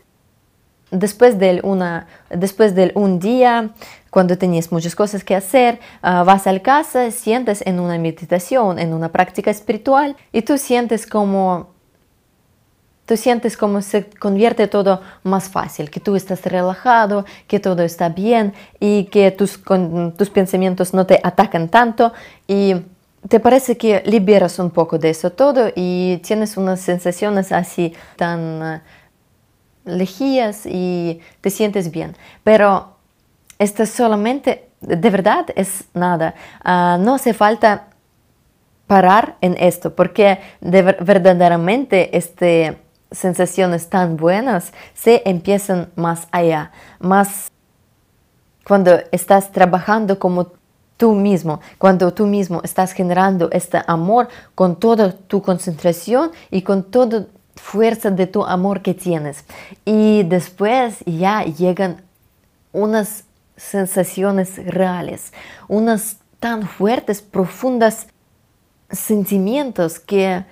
después 0.89 1.37
de, 1.37 1.59
una, 1.61 2.07
después 2.31 2.73
de 2.73 2.91
un 2.95 3.19
día, 3.19 3.69
cuando 4.09 4.35
tenías 4.35 4.71
muchas 4.71 4.95
cosas 4.95 5.23
que 5.23 5.35
hacer, 5.35 5.79
uh, 6.01 6.25
vas 6.25 6.47
a 6.47 6.59
casa, 6.59 7.11
sientes 7.11 7.61
en 7.67 7.79
una 7.79 7.99
meditación, 7.99 8.79
en 8.79 8.95
una 8.95 9.09
práctica 9.09 9.51
espiritual 9.51 10.15
y 10.31 10.41
tú 10.41 10.57
sientes 10.57 11.05
como 11.05 11.67
tú 13.05 13.15
sientes 13.15 13.55
como 13.55 13.83
se 13.83 14.09
convierte 14.09 14.67
todo 14.67 15.01
más 15.21 15.49
fácil, 15.49 15.91
que 15.91 15.99
tú 15.99 16.15
estás 16.15 16.43
relajado, 16.45 17.25
que 17.47 17.59
todo 17.59 17.83
está 17.83 18.09
bien 18.09 18.55
y 18.79 19.03
que 19.11 19.29
tus, 19.29 19.61
tus 20.17 20.29
pensamientos 20.31 20.95
no 20.95 21.05
te 21.05 21.19
atacan 21.21 21.69
tanto 21.69 22.11
y 22.47 22.73
te 23.27 23.39
parece 23.39 23.77
que 23.77 24.03
liberas 24.05 24.59
un 24.59 24.69
poco 24.69 24.97
de 24.97 25.09
eso 25.09 25.31
todo 25.31 25.71
y 25.75 26.17
tienes 26.17 26.57
unas 26.57 26.81
sensaciones 26.81 27.51
así 27.51 27.93
tan 28.17 28.61
uh, 28.61 28.79
lejías 29.85 30.65
y 30.65 31.19
te 31.41 31.49
sientes 31.49 31.91
bien. 31.91 32.15
Pero 32.43 32.95
esto 33.57 33.85
solamente, 33.85 34.69
de 34.81 35.09
verdad, 35.09 35.47
es 35.55 35.85
nada. 35.93 36.35
Uh, 36.63 37.01
no 37.01 37.15
hace 37.15 37.33
falta 37.33 37.87
parar 38.87 39.37
en 39.41 39.55
esto 39.59 39.95
porque 39.95 40.39
de, 40.61 40.81
verdaderamente 40.81 42.15
estas 42.15 42.75
sensaciones 43.11 43.89
tan 43.89 44.17
buenas 44.17 44.73
se 44.93 45.23
empiezan 45.25 45.89
más 45.95 46.27
allá, 46.31 46.71
más 46.99 47.51
cuando 48.67 48.99
estás 49.11 49.51
trabajando 49.51 50.19
como 50.19 50.51
tú 50.97 51.13
mismo, 51.13 51.59
cuando 51.77 52.13
tú 52.13 52.25
mismo 52.25 52.61
estás 52.63 52.93
generando 52.93 53.49
este 53.51 53.81
amor 53.87 54.29
con 54.53 54.77
toda 54.77 55.11
tu 55.11 55.41
concentración 55.41 56.31
y 56.51 56.61
con 56.61 56.83
toda 56.83 57.25
fuerza 57.55 58.11
de 58.11 58.27
tu 58.27 58.43
amor 58.45 58.81
que 58.81 58.93
tienes. 58.93 59.43
Y 59.83 60.23
después 60.23 60.99
ya 61.05 61.43
llegan 61.43 62.03
unas 62.71 63.23
sensaciones 63.57 64.63
reales, 64.65 65.31
unas 65.67 66.17
tan 66.39 66.67
fuertes, 66.67 67.21
profundas 67.21 68.07
sentimientos 68.89 69.99
que 69.99 70.45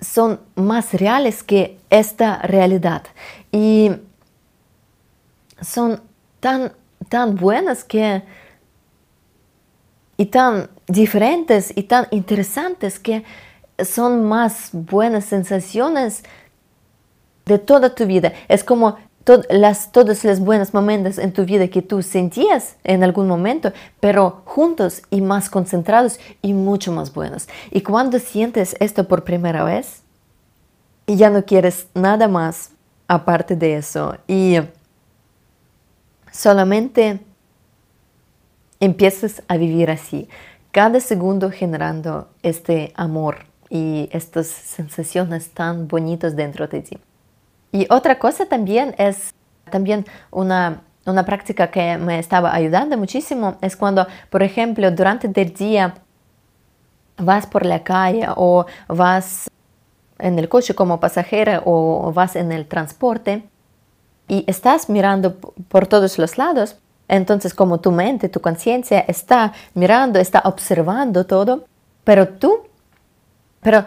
son 0.00 0.40
más 0.54 0.94
reales 0.94 1.42
que 1.42 1.78
esta 1.90 2.38
realidad. 2.42 3.04
Y 3.52 3.92
son 5.60 6.00
tan, 6.40 6.72
tan 7.08 7.36
buenas 7.36 7.84
que 7.84 8.22
y 10.20 10.26
tan 10.26 10.68
diferentes 10.86 11.72
y 11.74 11.84
tan 11.84 12.06
interesantes 12.10 12.98
que 12.98 13.24
son 13.82 14.28
más 14.28 14.68
buenas 14.74 15.24
sensaciones 15.24 16.24
de 17.46 17.58
toda 17.58 17.94
tu 17.94 18.04
vida. 18.04 18.34
Es 18.46 18.62
como 18.62 18.98
las, 19.48 19.92
todos 19.92 20.22
los 20.22 20.40
buenos 20.40 20.74
momentos 20.74 21.16
en 21.16 21.32
tu 21.32 21.46
vida 21.46 21.68
que 21.68 21.80
tú 21.80 22.02
sentías 22.02 22.76
en 22.84 23.02
algún 23.02 23.28
momento, 23.28 23.72
pero 23.98 24.42
juntos 24.44 25.00
y 25.08 25.22
más 25.22 25.48
concentrados 25.48 26.20
y 26.42 26.52
mucho 26.52 26.92
más 26.92 27.14
buenos. 27.14 27.48
Y 27.70 27.80
cuando 27.80 28.18
sientes 28.18 28.76
esto 28.78 29.08
por 29.08 29.24
primera 29.24 29.64
vez, 29.64 30.02
ya 31.06 31.30
no 31.30 31.46
quieres 31.46 31.86
nada 31.94 32.28
más 32.28 32.72
aparte 33.08 33.56
de 33.56 33.76
eso. 33.78 34.18
Y 34.28 34.58
solamente 36.30 37.20
empiezas 38.80 39.42
a 39.46 39.56
vivir 39.56 39.90
así, 39.90 40.28
cada 40.72 41.00
segundo 41.00 41.50
generando 41.50 42.28
este 42.42 42.92
amor 42.96 43.46
y 43.68 44.08
estas 44.12 44.46
sensaciones 44.46 45.50
tan 45.50 45.86
bonitas 45.86 46.34
dentro 46.34 46.66
de 46.66 46.80
ti. 46.80 46.98
Y 47.72 47.86
otra 47.90 48.18
cosa 48.18 48.46
también 48.46 48.94
es 48.98 49.32
también 49.70 50.04
una, 50.30 50.82
una 51.06 51.24
práctica 51.24 51.70
que 51.70 51.96
me 51.98 52.18
estaba 52.18 52.52
ayudando 52.52 52.96
muchísimo, 52.98 53.56
es 53.60 53.76
cuando, 53.76 54.06
por 54.30 54.42
ejemplo, 54.42 54.90
durante 54.90 55.28
el 55.40 55.54
día 55.54 55.94
vas 57.16 57.46
por 57.46 57.64
la 57.66 57.84
calle 57.84 58.26
o 58.34 58.66
vas 58.88 59.48
en 60.18 60.38
el 60.38 60.48
coche 60.48 60.74
como 60.74 61.00
pasajera 61.00 61.62
o 61.64 62.12
vas 62.12 62.34
en 62.34 62.50
el 62.50 62.66
transporte 62.66 63.44
y 64.26 64.44
estás 64.46 64.88
mirando 64.88 65.36
por 65.36 65.86
todos 65.86 66.18
los 66.18 66.38
lados, 66.38 66.76
entonces, 67.10 67.54
como 67.54 67.80
tu 67.80 67.90
mente, 67.90 68.28
tu 68.28 68.40
conciencia 68.40 69.00
está 69.00 69.52
mirando, 69.74 70.20
está 70.20 70.42
observando 70.44 71.26
todo, 71.26 71.64
pero 72.04 72.28
tú, 72.28 72.68
pero 73.60 73.84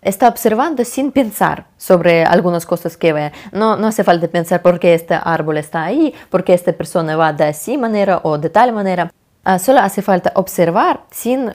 está 0.00 0.28
observando 0.28 0.84
sin 0.84 1.10
pensar 1.10 1.66
sobre 1.76 2.24
algunas 2.24 2.64
cosas 2.64 2.96
que 2.96 3.12
ve. 3.12 3.32
No, 3.50 3.72
hace 3.72 4.04
falta 4.04 4.28
pensar 4.28 4.62
por 4.62 4.78
qué 4.78 4.94
este 4.94 5.18
árbol 5.20 5.58
está 5.58 5.82
ahí, 5.82 6.14
por 6.30 6.44
qué 6.44 6.54
esta 6.54 6.72
persona 6.72 7.16
va 7.16 7.32
de 7.32 7.44
así 7.44 7.76
manera 7.76 8.20
o 8.22 8.38
de 8.38 8.50
tal 8.50 8.72
manera. 8.72 9.10
Uh, 9.44 9.58
solo 9.58 9.80
hace 9.80 10.00
falta 10.00 10.30
observar 10.36 11.00
sin, 11.10 11.52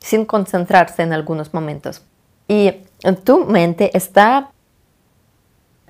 sin 0.00 0.24
concentrarse 0.24 1.02
en 1.02 1.12
algunos 1.12 1.54
momentos. 1.54 2.02
Y 2.48 2.72
tu 3.22 3.44
mente 3.44 3.96
está 3.96 4.50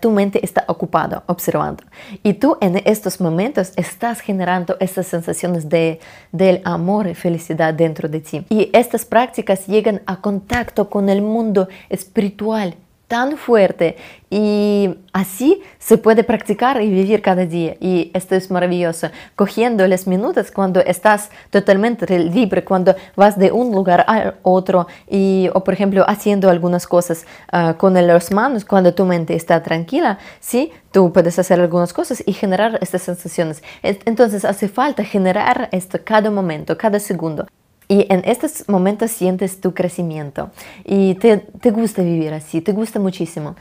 tu 0.01 0.11
mente 0.11 0.45
está 0.45 0.65
ocupada 0.67 1.23
observando. 1.27 1.85
Y 2.23 2.35
tú 2.35 2.57
en 2.61 2.83
estos 2.85 3.21
momentos 3.21 3.73
estás 3.77 4.21
generando 4.21 4.77
estas 4.81 5.07
sensaciones 5.07 5.69
de, 5.69 6.01
del 6.33 6.61
amor 6.65 7.07
y 7.07 7.15
felicidad 7.15 7.75
dentro 7.75 8.09
de 8.09 8.21
ti. 8.21 8.45
Y 8.49 8.71
estas 8.73 9.05
prácticas 9.05 9.67
llegan 9.67 10.03
a 10.07 10.21
contacto 10.21 10.89
con 10.89 11.09
el 11.09 11.23
mundo 11.23 11.69
espiritual 11.89 12.75
tan 13.11 13.37
fuerte 13.37 13.97
y 14.31 14.95
así 15.13 15.61
se 15.81 15.99
puede 15.99 16.23
practicar 16.23 16.81
y 16.81 16.89
vivir 16.89 17.21
cada 17.23 17.45
día. 17.45 17.75
Y 17.81 18.13
esto 18.15 18.37
es 18.37 18.53
maravilloso. 18.53 19.09
Cogiendo 19.35 19.85
las 19.89 20.07
minutos 20.07 20.53
cuando 20.53 20.79
estás 20.79 21.31
totalmente 21.51 22.07
libre 22.21 22.65
cuando 22.65 22.95
vas 23.17 23.37
de 23.37 23.51
un 23.51 23.75
lugar 23.75 24.05
a 24.07 24.35
otro 24.43 24.87
y 25.09 25.51
o 25.55 25.65
por 25.65 25.75
ejemplo 25.75 26.05
haciendo 26.07 26.49
algunas 26.49 26.87
cosas 26.87 27.27
uh, 27.53 27.75
con 27.77 27.95
las 27.95 28.31
manos 28.31 28.65
cuando 28.65 28.95
tu 28.95 29.05
mente 29.05 29.35
está 29.35 29.61
tranquila 29.61 30.19
sí 30.39 30.71
tú 30.93 31.13
puedes 31.13 31.37
hacer 31.41 31.59
algunas 31.61 31.93
cosas 31.93 32.23
y 32.25 32.33
generar 32.33 32.79
estas 32.81 33.03
sensaciones. 33.03 33.61
Entonces 33.83 34.45
hace 34.45 34.69
falta 34.69 35.03
generar 35.03 35.69
esto 35.73 35.99
cada 36.05 36.31
momento 36.31 36.79
cada 36.79 37.01
segundo 37.01 37.47
y 37.91 38.07
en 38.09 38.23
estos 38.25 38.69
momentos 38.69 39.11
sientes 39.11 39.61
tu 39.61 39.75
crecimiento 39.75 40.53
y 40.85 41.17
te, 41.17 41.39
te 41.39 41.73
gusta 41.73 42.03
vivir 42.03 42.33
así, 42.33 42.61
te 42.61 42.71
gusta 42.73 43.01
muchísimo. 43.01 43.57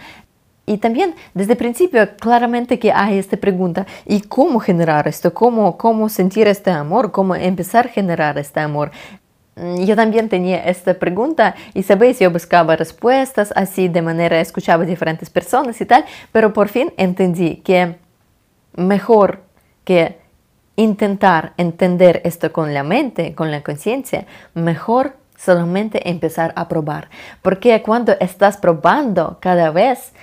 Y 0.67 0.77
también 0.77 1.15
desde 1.33 1.53
el 1.53 1.57
principio 1.57 2.07
claramente 2.15 2.77
que 2.77 2.91
hay 2.91 3.17
esta 3.17 3.38
pregunta, 3.38 3.88
¿y 4.05 4.21
cómo 4.21 4.59
generar 4.59 5.07
esto? 5.07 5.33
¿Cómo, 5.33 5.79
cómo 5.79 6.09
sentir 6.09 6.48
este 6.48 6.69
amor? 6.69 7.12
¿Cómo 7.12 7.33
empezar 7.33 7.88
a 7.88 7.89
generar 7.89 8.38
este 8.38 8.59
amor? 8.59 8.91
Mm, 9.55 9.83
yo 9.86 9.95
también 9.95 10.29
tenía 10.29 10.63
esta 10.63 10.93
pregunta 10.93 11.55
y 11.74 11.81
sabéis, 11.81 12.19
yo 12.19 12.29
buscaba 12.29 12.75
respuestas 12.75 13.51
así 13.55 13.88
de 13.88 14.03
manera, 14.03 14.39
escuchaba 14.39 14.86
diferentes 14.86 15.31
personas 15.31 15.81
y 15.81 15.88
tal, 15.88 16.05
pero 16.31 16.53
por 16.53 16.67
fin 16.67 16.93
entendí 16.98 17.55
que 17.63 17.95
mejor 18.75 19.41
que 19.83 20.19
intentar 20.79 21.53
entender 21.57 22.21
esto 22.24 22.53
con 22.53 22.74
la 22.74 22.83
mente, 22.83 23.36
con 23.36 23.51
la 23.51 23.63
conciencia, 23.63 24.25
mejor 24.53 25.17
solamente 25.38 26.09
empezar 26.09 26.53
a 26.55 26.69
probar. 26.69 27.09
Porque 27.41 27.81
cuando 27.81 28.13
estás 28.21 28.55
probando 28.55 29.39
cada 29.41 29.71
vez, 29.71 30.13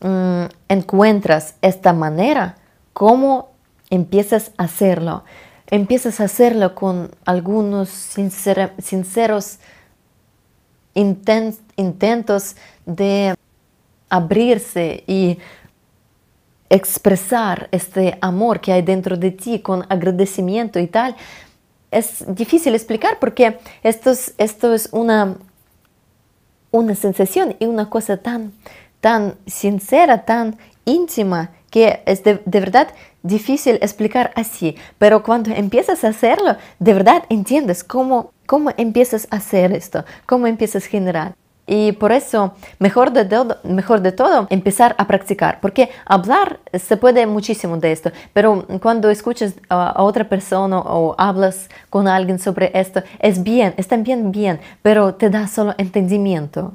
mm, 0.00 0.44
encuentras 0.70 1.56
esta 1.60 1.92
manera, 1.92 2.56
cómo 2.94 3.50
empiezas 3.90 4.52
a 4.56 4.64
hacerlo. 4.64 5.24
Empiezas 5.66 6.20
a 6.20 6.24
hacerlo 6.24 6.74
con 6.74 7.10
algunos 7.26 7.90
sinceros 7.90 9.58
intentos 10.94 12.56
de 12.86 13.34
abrirse 14.08 15.04
y 15.06 15.38
expresar 16.70 17.68
este 17.72 18.18
amor 18.20 18.60
que 18.60 18.72
hay 18.72 18.82
dentro 18.82 19.16
de 19.16 19.30
ti 19.30 19.60
con 19.60 19.84
agradecimiento 19.88 20.78
y 20.78 20.86
tal, 20.86 21.16
es 21.90 22.24
difícil 22.34 22.74
explicar 22.74 23.18
porque 23.18 23.58
esto 23.82 24.10
es, 24.10 24.34
esto 24.38 24.74
es 24.74 24.88
una, 24.92 25.36
una 26.70 26.94
sensación 26.94 27.56
y 27.58 27.66
una 27.66 27.88
cosa 27.88 28.18
tan, 28.18 28.52
tan 29.00 29.36
sincera, 29.46 30.24
tan 30.24 30.58
íntima, 30.84 31.50
que 31.70 32.02
es 32.06 32.24
de, 32.24 32.40
verdad 32.46 32.88
difícil 33.22 33.76
explicar 33.82 34.32
así. 34.36 34.76
Pero 34.98 35.22
cuando 35.22 35.50
empiezas 35.50 36.04
a 36.04 36.08
hacerlo, 36.08 36.56
de 36.78 36.94
verdad 36.94 37.24
entiendes 37.28 37.84
cómo, 37.84 38.32
cómo 38.46 38.70
empiezas 38.76 39.26
a 39.30 39.36
hacer 39.36 39.72
esto, 39.72 40.04
cómo 40.26 40.46
empiezas 40.46 40.86
a 40.86 40.88
generar. 40.88 41.34
Y 41.70 41.92
por 41.92 42.12
eso, 42.12 42.54
mejor 42.78 43.12
de, 43.12 43.26
todo, 43.26 43.58
mejor 43.62 44.00
de 44.00 44.10
todo, 44.10 44.46
empezar 44.48 44.94
a 44.96 45.06
practicar, 45.06 45.60
porque 45.60 45.90
hablar 46.06 46.60
se 46.72 46.96
puede 46.96 47.26
muchísimo 47.26 47.76
de 47.76 47.92
esto, 47.92 48.10
pero 48.32 48.66
cuando 48.80 49.10
escuchas 49.10 49.52
a, 49.68 50.02
otra 50.02 50.26
persona 50.26 50.78
o 50.78 51.14
hablas 51.18 51.68
con 51.90 52.08
alguien 52.08 52.38
sobre 52.38 52.70
esto, 52.72 53.02
es 53.18 53.42
bien, 53.42 53.74
es 53.76 53.86
también 53.86 54.32
bien, 54.32 54.60
pero 54.80 55.14
te 55.14 55.28
da 55.28 55.46
solo 55.46 55.74
entendimiento, 55.76 56.72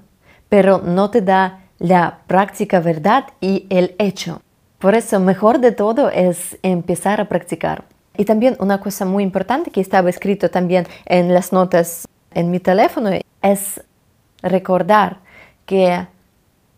pero 0.48 0.78
no 0.78 1.10
te 1.10 1.24
da 1.24 1.62
la 1.80 2.20
práctica 2.28 2.80
verdad 2.80 3.26
y 3.42 3.66
el 3.72 3.96
hecho. 3.98 4.44
Por 4.78 4.94
eso, 4.94 5.20
mejor 5.20 5.58
de 5.58 5.72
todo 5.72 6.12
es 6.12 6.60
empezar 6.62 7.20
a 7.20 7.28
practicar. 7.30 7.86
Y 8.16 8.26
también 8.26 8.56
una 8.60 8.80
cosa 8.80 9.06
muy 9.06 9.24
importante 9.24 9.72
que 9.72 9.82
estaba 9.82 10.12
escrito 10.12 10.52
también 10.52 10.86
en 11.06 11.34
las 11.34 11.52
notas 11.52 12.08
en 12.36 12.52
mi 12.52 12.60
teléfono 12.60 13.10
es 13.42 13.82
recordar 14.44 15.18
que, 15.66 16.06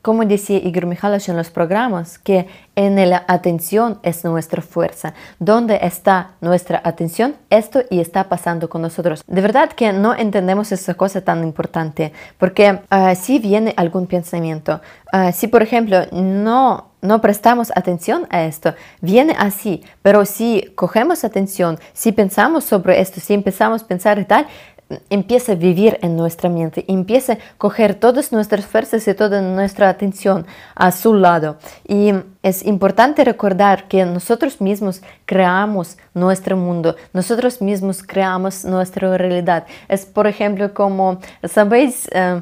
como 0.01 0.23
decía 0.23 0.58
Igor 0.58 0.86
Mikhailovich 0.86 1.30
en 1.30 1.36
los 1.36 1.49
programas, 1.49 2.19
que 2.19 2.47
en 2.75 3.10
la 3.10 3.25
atención 3.28 3.99
es 4.04 4.23
nuestra 4.23 4.62
fuerza. 4.62 5.13
¿Dónde 5.39 5.80
está 5.82 6.32
nuestra 6.41 6.82
atención? 6.84 7.36
Esto 7.49 7.82
y 7.89 7.99
está 7.99 8.30
pasando 8.30 8.69
con 8.69 8.82
nosotros. 8.82 9.23
De 9.25 9.41
verdad 9.41 9.69
que 9.69 9.91
no 9.91 10.13
entendemos 10.15 10.71
esa 10.71 10.93
cosa 10.93 11.21
tan 11.21 11.43
importante, 11.43 12.13
porque 12.38 12.80
uh, 12.91 13.15
si 13.15 13.39
viene 13.39 13.73
algún 13.78 14.08
pensamiento, 14.08 14.80
uh, 15.12 15.32
si 15.34 15.47
por 15.47 15.63
ejemplo 15.63 16.06
no 16.12 16.95
no 17.06 17.21
prestamos 17.21 17.71
atención 17.75 18.28
a 18.30 18.43
esto, 18.45 18.73
viene 18.99 19.36
así, 19.38 19.84
pero 20.01 20.25
si 20.25 20.71
cogemos 20.75 21.23
atención, 21.23 21.78
si 21.93 22.12
pensamos 22.12 22.63
sobre 22.63 22.99
esto, 22.99 23.21
si 23.21 23.34
empezamos 23.34 23.84
a 23.84 23.88
pensar 23.88 24.19
y 24.19 24.25
tal, 24.25 24.47
empieza 25.10 25.54
a 25.54 25.56
vivir 25.56 25.98
en 26.02 26.15
nuestra 26.15 26.50
mente, 26.50 26.86
empieza 26.88 27.34
a 27.34 27.38
coger 27.58 27.95
todas 27.95 28.32
nuestras 28.32 28.65
fuerzas 28.65 29.08
y 29.08 29.13
toda 29.13 29.41
nuestra 29.41 29.89
atención 29.89 30.45
a 30.76 30.91
su 30.91 31.13
lado. 31.13 31.58
Y 31.88 32.13
es 32.43 32.65
importante 32.65 33.24
recordar 33.24 33.88
que 33.88 34.06
nosotros 34.06 34.62
mismos 34.62 35.02
creamos 35.26 35.98
nuestro 36.13 36.56
mundo, 36.56 36.95
nosotros 37.13 37.62
mismos 37.62 38.04
creamos 38.04 38.63
nuestra 38.65 39.17
realidad. 39.17 39.65
Es, 39.88 40.06
por 40.06 40.28
ejemplo, 40.28 40.74
como, 40.74 41.19
¿sabéis? 41.43 42.08
Uh, 42.13 42.41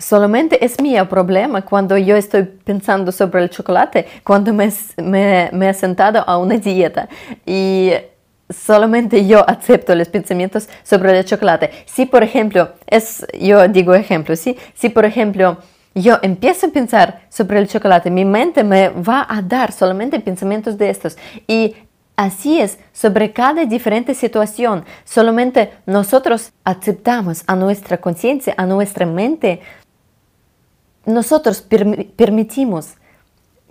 Solamente 0.00 0.64
es 0.64 0.80
mi 0.80 0.96
problema 1.04 1.60
cuando 1.60 1.98
yo 1.98 2.16
estoy 2.16 2.44
pensando 2.44 3.12
sobre 3.12 3.42
el 3.42 3.50
chocolate, 3.50 4.06
cuando 4.24 4.50
me, 4.50 4.72
me, 4.96 5.50
me 5.52 5.68
he 5.68 5.74
sentado 5.74 6.24
a 6.26 6.38
una 6.38 6.56
dieta. 6.56 7.06
Y 7.44 7.92
solamente 8.50 9.26
yo 9.26 9.48
acepto 9.48 9.94
los 9.94 10.08
pensamientos 10.08 10.68
sobre 10.82 11.18
el 11.18 11.24
chocolate. 11.24 11.70
Si, 11.86 12.06
por 12.06 12.22
ejemplo, 12.22 12.70
es, 12.86 13.26
yo 13.38 13.66
digo 13.68 13.94
ejemplo, 13.94 14.36
¿sí? 14.36 14.56
si 14.74 14.88
por 14.88 15.04
ejemplo 15.04 15.58
yo 15.94 16.18
empiezo 16.22 16.66
a 16.66 16.70
pensar 16.70 17.22
sobre 17.28 17.58
el 17.58 17.68
chocolate, 17.68 18.10
mi 18.10 18.24
mente 18.24 18.62
me 18.62 18.90
va 18.90 19.26
a 19.28 19.42
dar 19.42 19.72
solamente 19.72 20.20
pensamientos 20.20 20.76
de 20.78 20.90
estos 20.90 21.16
y 21.46 21.74
Así 22.20 22.60
es, 22.60 22.78
sobre 22.92 23.32
cada 23.32 23.64
diferente 23.64 24.12
situación, 24.12 24.84
solamente 25.04 25.72
nosotros 25.86 26.52
aceptamos 26.64 27.44
a 27.46 27.56
nuestra 27.56 27.96
conciencia, 27.96 28.52
a 28.58 28.66
nuestra 28.66 29.06
mente, 29.06 29.62
nosotros 31.06 31.62
permitimos 31.62 32.96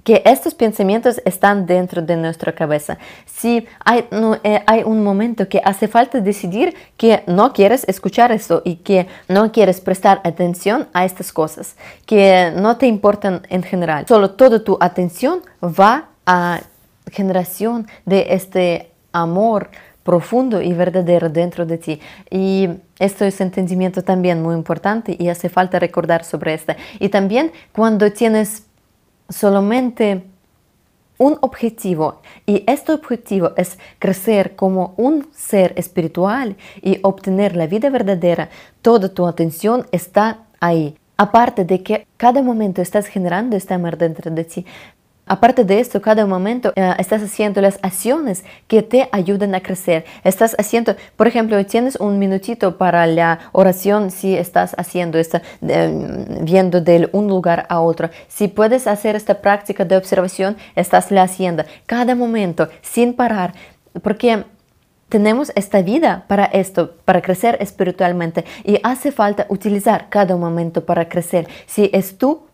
que 0.04 0.22
estos 0.26 0.54
pensamientos 0.54 1.22
están 1.26 1.66
dentro 1.66 2.02
de 2.02 2.16
nuestra 2.16 2.54
cabeza. 2.54 2.98
Si 3.26 3.68
hay, 3.84 4.06
eh, 4.44 4.64
hay, 4.66 4.84
un 4.84 5.04
momento 5.04 5.48
que 5.48 5.62
hace 5.64 5.88
falta 5.88 6.22
decidir 6.22 6.76
que 6.98 7.24
no 7.28 7.54
quieres 7.54 7.84
escuchar 7.88 8.32
esto 8.32 8.62
y 8.66 8.78
que 8.78 9.08
no 9.28 9.52
quieres 9.52 9.82
prestar 9.82 10.22
atención 10.24 10.88
a 10.94 11.06
estas 11.06 11.32
cosas, 11.32 11.76
que 12.06 12.52
no 12.56 12.78
te 12.78 12.88
importan 12.88 13.42
en 13.50 13.64
general, 13.64 14.06
solo 14.08 14.32
toda 14.32 14.64
tu 14.64 14.78
atención 14.80 15.42
va 15.62 16.10
a 16.26 16.62
generación 17.12 17.88
de 18.06 18.28
este 18.30 18.92
amor 19.12 19.70
profundo 20.04 20.62
y 20.62 20.74
verdadero 20.74 21.30
dentro 21.30 21.66
de 21.66 21.78
ti. 21.78 22.00
Y 22.32 22.70
esto 22.98 23.26
es 23.26 23.42
entendimiento 23.42 24.04
también 24.04 24.42
muy 24.42 24.56
importante 24.56 25.16
y 25.18 25.30
hace 25.30 25.50
falta 25.50 25.78
recordar 25.78 26.24
sobre 26.24 26.54
esto. 26.54 26.74
Y 27.00 27.10
también 27.10 27.52
cuando 27.72 28.12
tienes 28.12 28.64
solamente 29.30 30.24
un 31.18 31.38
objetivo 31.42 32.22
y 32.46 32.64
este 32.66 32.94
objetivo 32.94 33.52
es 33.58 33.78
crecer 34.00 34.56
como 34.56 34.94
un 34.98 35.28
ser 35.34 35.74
espiritual 35.76 36.56
y 36.82 37.00
obtener 37.04 37.56
la 37.56 37.68
vida 37.68 37.90
verdadera, 37.90 38.50
toda 38.82 39.10
tu 39.10 39.28
atención 39.28 39.86
está 39.92 40.40
ahí. 40.60 40.98
Aparte 41.18 41.66
de 41.66 41.84
que 41.84 42.08
cada 42.16 42.42
momento 42.42 42.82
estás 42.82 43.08
generando 43.08 43.58
este 43.58 43.74
amor 43.74 43.98
dentro 43.98 44.32
de 44.32 44.46
ti, 44.46 44.66
Aparte 45.32 45.64
de 45.64 45.80
esto, 45.80 46.02
cada 46.02 46.26
momento 46.26 46.74
eh, 46.76 46.96
estás 46.98 47.22
haciendo 47.22 47.62
las 47.62 47.78
acciones 47.84 48.44
que 48.68 48.82
te 48.82 49.08
ayudan 49.12 49.54
a 49.54 49.62
crecer. 49.62 50.04
Estás 50.24 50.56
haciendo, 50.58 50.96
por 51.16 51.28
ejemplo, 51.28 51.64
tienes 51.68 51.98
un 51.98 52.18
minutito 52.18 52.80
para 52.80 53.06
la 53.06 53.38
oración 53.52 54.10
si 54.10 54.36
estás 54.36 54.74
haciendo 54.76 55.20
esto, 55.20 55.40
viendo 55.62 56.82
de 56.82 57.10
un 57.12 57.28
lugar 57.28 57.68
a 57.70 57.80
otro. 57.80 58.10
Si 58.28 58.48
puedes 58.48 58.88
hacer 58.88 59.16
esta 59.16 59.36
práctica 59.40 59.86
de 59.86 59.98
observación, 59.98 60.58
estás 60.76 61.12
la 61.12 61.22
haciendo 61.22 61.64
cada 61.86 62.16
momento 62.16 62.68
sin 62.82 63.14
parar, 63.14 63.54
porque 64.02 64.46
tenemos 65.10 65.52
esta 65.56 65.84
vida 65.84 66.26
para 66.28 66.46
esto, 66.46 66.96
para 67.06 67.22
crecer 67.22 67.58
espiritualmente 67.62 68.46
y 68.64 68.80
hace 68.82 69.12
falta 69.12 69.46
utilizar 69.50 70.08
cada 70.10 70.36
momento 70.38 70.86
para 70.86 71.08
crecer. 71.08 71.48
Si 71.68 71.92
es 71.94 72.18
tú 72.18 72.49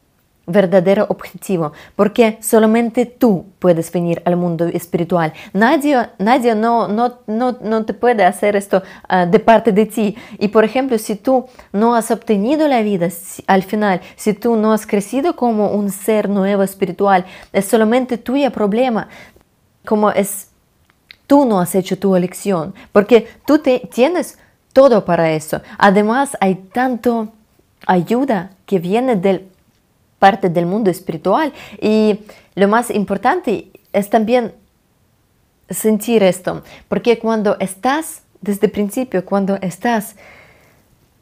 verdadero 0.48 1.08
objetivo, 1.10 1.74
porque 1.96 2.38
solamente 2.42 3.06
tú 3.06 3.46
puedes 3.60 3.92
venir 3.92 4.22
al 4.26 4.36
mundo 4.36 4.68
espiritual. 4.68 5.34
Nadie, 5.54 6.10
nadie 6.20 6.54
no, 6.56 6.88
no, 6.88 7.20
no, 7.28 7.58
no 7.62 7.86
te 7.86 7.94
puede 7.94 8.24
hacer 8.24 8.56
esto 8.56 8.84
uh, 9.10 9.30
de 9.30 9.40
parte 9.40 9.72
de 9.72 9.86
ti. 9.86 10.16
Y 10.38 10.50
por 10.50 10.64
ejemplo, 10.64 10.98
si 10.98 11.16
tú 11.16 11.46
no 11.72 11.96
has 11.96 12.12
obtenido 12.12 12.68
la 12.68 12.82
vida 12.82 13.10
al 13.48 13.64
final, 13.64 14.02
si 14.16 14.34
tú 14.34 14.56
no 14.56 14.72
has 14.72 14.86
crecido 14.86 15.36
como 15.36 15.72
un 15.72 15.90
ser 15.90 16.30
nuevo 16.30 16.64
espiritual, 16.64 17.26
es 17.52 17.66
solamente 17.66 18.18
tuyo 18.18 18.52
problema. 18.52 19.08
Como 19.86 20.12
es, 20.12 20.50
tú 21.28 21.46
no 21.46 21.60
has 21.60 21.74
hecho 21.76 21.98
tu 21.98 22.16
elección, 22.16 22.74
porque 22.92 23.28
tú 23.46 23.60
te, 23.60 23.80
tienes 23.94 24.38
todo 24.74 25.06
para 25.06 25.32
eso. 25.32 25.62
Además, 25.78 26.38
hay 26.40 26.56
tanto 26.56 27.30
ayuda 27.88 28.52
que 28.66 28.80
viene 28.80 29.16
del 29.16 29.48
parte 30.26 30.50
del 30.50 30.66
mundo 30.66 30.90
espiritual. 30.90 31.54
Y 31.80 32.20
lo 32.56 32.68
más 32.68 32.90
importante 32.90 33.68
es 33.94 34.10
también 34.10 34.54
sentir 35.70 36.24
esto, 36.24 36.64
porque 36.90 37.20
cuando 37.20 37.58
estás, 37.60 38.24
desde 38.42 38.66
el 38.66 38.72
principio, 38.72 39.24
cuando 39.24 39.54
estás 39.62 40.16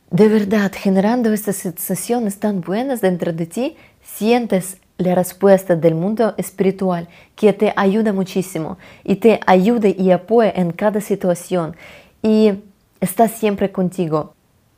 de 0.09 0.29
verdad 0.29 0.71
generando 0.73 1.33
estas 1.33 1.57
sensaciones 1.57 2.39
tan 2.39 2.61
buenas 2.61 3.01
dentro 3.01 3.33
de 3.33 3.45
ti, 3.45 3.75
sientes 4.01 4.77
la 4.97 5.15
respuesta 5.15 5.75
del 5.75 5.95
mundo 5.95 6.33
espiritual 6.37 7.09
que 7.35 7.51
te 7.51 7.73
ayuda 7.75 8.13
muchísimo 8.13 8.77
y 9.03 9.17
te 9.17 9.41
ayuda 9.45 9.89
y 9.89 10.11
apoya 10.11 10.53
en 10.55 10.71
cada 10.71 11.01
situación 11.01 11.75
y 12.21 12.53
está 13.01 13.27
siempre 13.27 13.69
contigo. 13.69 14.33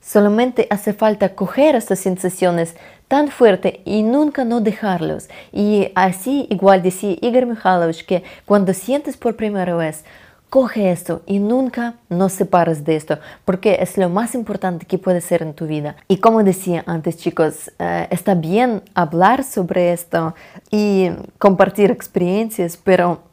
Solamente 0.05 0.67
hace 0.69 0.93
falta 0.93 1.33
coger 1.33 1.75
estas 1.75 1.97
sensaciones 1.97 2.75
tan 3.07 3.29
fuerte 3.29 3.81
y 3.85 4.03
nunca 4.03 4.45
no 4.45 4.61
dejarlos. 4.61 5.29
Y 5.51 5.91
así 5.95 6.45
igual 6.51 6.83
decía 6.83 7.17
Igor 7.21 7.47
Mikhailovich 7.47 8.05
que 8.05 8.23
cuando 8.45 8.71
sientes 8.75 9.17
por 9.17 9.35
primera 9.35 9.75
vez, 9.75 10.05
coge 10.51 10.91
esto 10.91 11.23
y 11.25 11.39
nunca 11.39 11.95
no 12.07 12.29
separes 12.29 12.85
de 12.85 12.95
esto, 12.95 13.17
porque 13.45 13.79
es 13.81 13.97
lo 13.97 14.09
más 14.09 14.35
importante 14.35 14.85
que 14.85 14.99
puede 14.99 15.21
ser 15.21 15.41
en 15.41 15.55
tu 15.55 15.65
vida. 15.65 15.95
Y 16.07 16.17
como 16.17 16.43
decía 16.43 16.83
antes, 16.85 17.17
chicos, 17.17 17.71
uh, 17.79 18.05
está 18.11 18.35
bien 18.35 18.83
hablar 18.93 19.43
sobre 19.43 19.91
esto 19.91 20.35
y 20.69 21.09
compartir 21.39 21.89
experiencias, 21.89 22.77
pero 22.77 23.23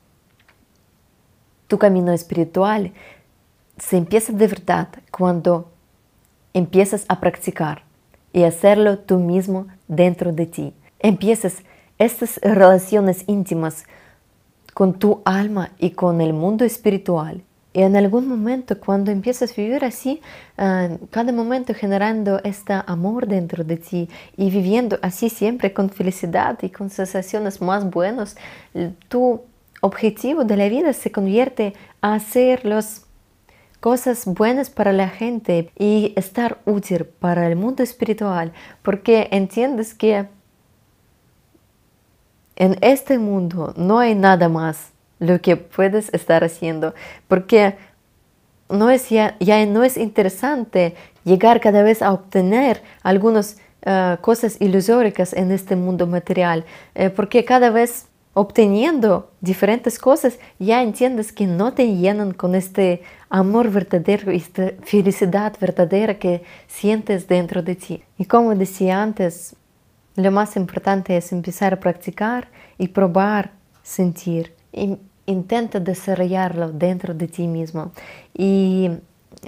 tu 1.68 1.76
camino 1.76 2.12
espiritual 2.12 2.92
se 3.76 3.98
empieza 3.98 4.32
de 4.32 4.46
verdad 4.46 4.88
cuando 5.10 5.71
empiezas 6.54 7.04
a 7.08 7.20
practicar 7.20 7.82
y 8.32 8.44
hacerlo 8.44 8.98
tú 8.98 9.18
mismo 9.18 9.66
dentro 9.88 10.32
de 10.32 10.46
ti. 10.46 10.74
Empiezas 10.98 11.62
estas 11.98 12.38
relaciones 12.42 13.24
íntimas 13.26 13.84
con 14.74 14.98
tu 14.98 15.22
alma 15.24 15.70
y 15.78 15.90
con 15.90 16.20
el 16.20 16.32
mundo 16.32 16.64
espiritual. 16.64 17.42
Y 17.74 17.82
en 17.82 17.96
algún 17.96 18.28
momento, 18.28 18.78
cuando 18.78 19.10
empiezas 19.10 19.52
a 19.52 19.54
vivir 19.54 19.84
así, 19.84 20.20
uh, 20.58 21.06
cada 21.10 21.32
momento 21.32 21.72
generando 21.72 22.40
este 22.44 22.74
amor 22.86 23.26
dentro 23.26 23.64
de 23.64 23.78
ti 23.78 24.08
y 24.36 24.50
viviendo 24.50 24.98
así 25.00 25.30
siempre 25.30 25.72
con 25.72 25.88
felicidad 25.88 26.58
y 26.62 26.68
con 26.68 26.90
sensaciones 26.90 27.62
más 27.62 27.88
buenas, 27.88 28.36
tu 29.08 29.40
objetivo 29.80 30.44
de 30.44 30.56
la 30.56 30.68
vida 30.68 30.92
se 30.92 31.10
convierte 31.10 31.72
a 32.02 32.14
hacer 32.14 32.66
los 32.66 33.06
cosas 33.82 34.26
buenas 34.26 34.70
para 34.70 34.92
la 34.92 35.08
gente 35.08 35.72
y 35.76 36.12
estar 36.14 36.58
útil 36.66 37.04
para 37.04 37.48
el 37.48 37.56
mundo 37.56 37.82
espiritual, 37.82 38.52
porque 38.80 39.26
entiendes 39.32 39.92
que 39.92 40.28
en 42.54 42.78
este 42.80 43.18
mundo 43.18 43.74
no 43.76 43.98
hay 43.98 44.14
nada 44.14 44.48
más 44.48 44.92
lo 45.18 45.40
que 45.40 45.56
puedes 45.56 46.14
estar 46.14 46.44
haciendo, 46.44 46.94
porque 47.26 47.74
no 48.68 48.88
es 48.88 49.08
ya, 49.10 49.36
no 49.66 49.82
es 49.82 49.96
interesante 49.96 50.94
llegar 51.24 51.60
cada 51.60 51.82
vez 51.82 52.02
a 52.02 52.12
obtener 52.12 52.84
algunas 53.02 53.56
uh, 53.84 54.16
cosas 54.20 54.60
ilusóricas 54.60 55.32
en 55.32 55.50
este 55.50 55.74
mundo 55.74 56.06
material, 56.06 56.64
eh, 56.94 57.10
porque 57.10 57.44
cada 57.44 57.70
vez 57.70 58.06
obteniendo 58.34 59.30
diferentes 59.40 59.98
cosas, 59.98 60.38
ya 60.58 60.82
entiendes 60.82 61.32
que 61.32 61.46
no 61.46 61.74
te 61.74 61.94
llenan 61.96 62.32
con 62.32 62.54
este 62.54 63.02
amor 63.28 63.70
verdadero 63.70 64.30
esta 64.30 64.72
felicidad 64.82 65.54
verdadera 65.60 66.18
que 66.18 66.42
sientes 66.66 67.28
dentro 67.28 67.62
de 67.62 67.74
ti. 67.74 68.02
Y 68.18 68.24
como 68.24 68.54
decía 68.54 69.02
antes, 69.02 69.54
lo 70.16 70.30
más 70.30 70.56
importante 70.56 71.16
es 71.16 71.32
empezar 71.32 71.74
a 71.74 71.80
practicar 71.80 72.48
y 72.78 72.88
probar, 72.88 73.52
sentir. 73.82 74.54
Y 74.72 74.96
intenta 75.26 75.80
desarrollarlo 75.80 76.72
dentro 76.72 77.14
de 77.14 77.28
ti 77.28 77.46
mismo. 77.46 77.92
Y 78.34 78.90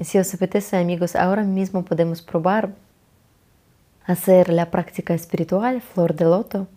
si 0.03 0.19
os 0.19 0.33
apetece, 0.35 0.77
amigos, 0.77 1.17
ahora 1.17 1.43
mismo 1.43 1.85
podemos 1.85 2.23
probar 2.23 2.75
hacer 4.07 4.51
la 4.51 4.71
práctica 4.71 5.15
espiritual, 5.15 5.81
flor 5.81 6.15
de 6.15 6.25
loto. 6.25 6.69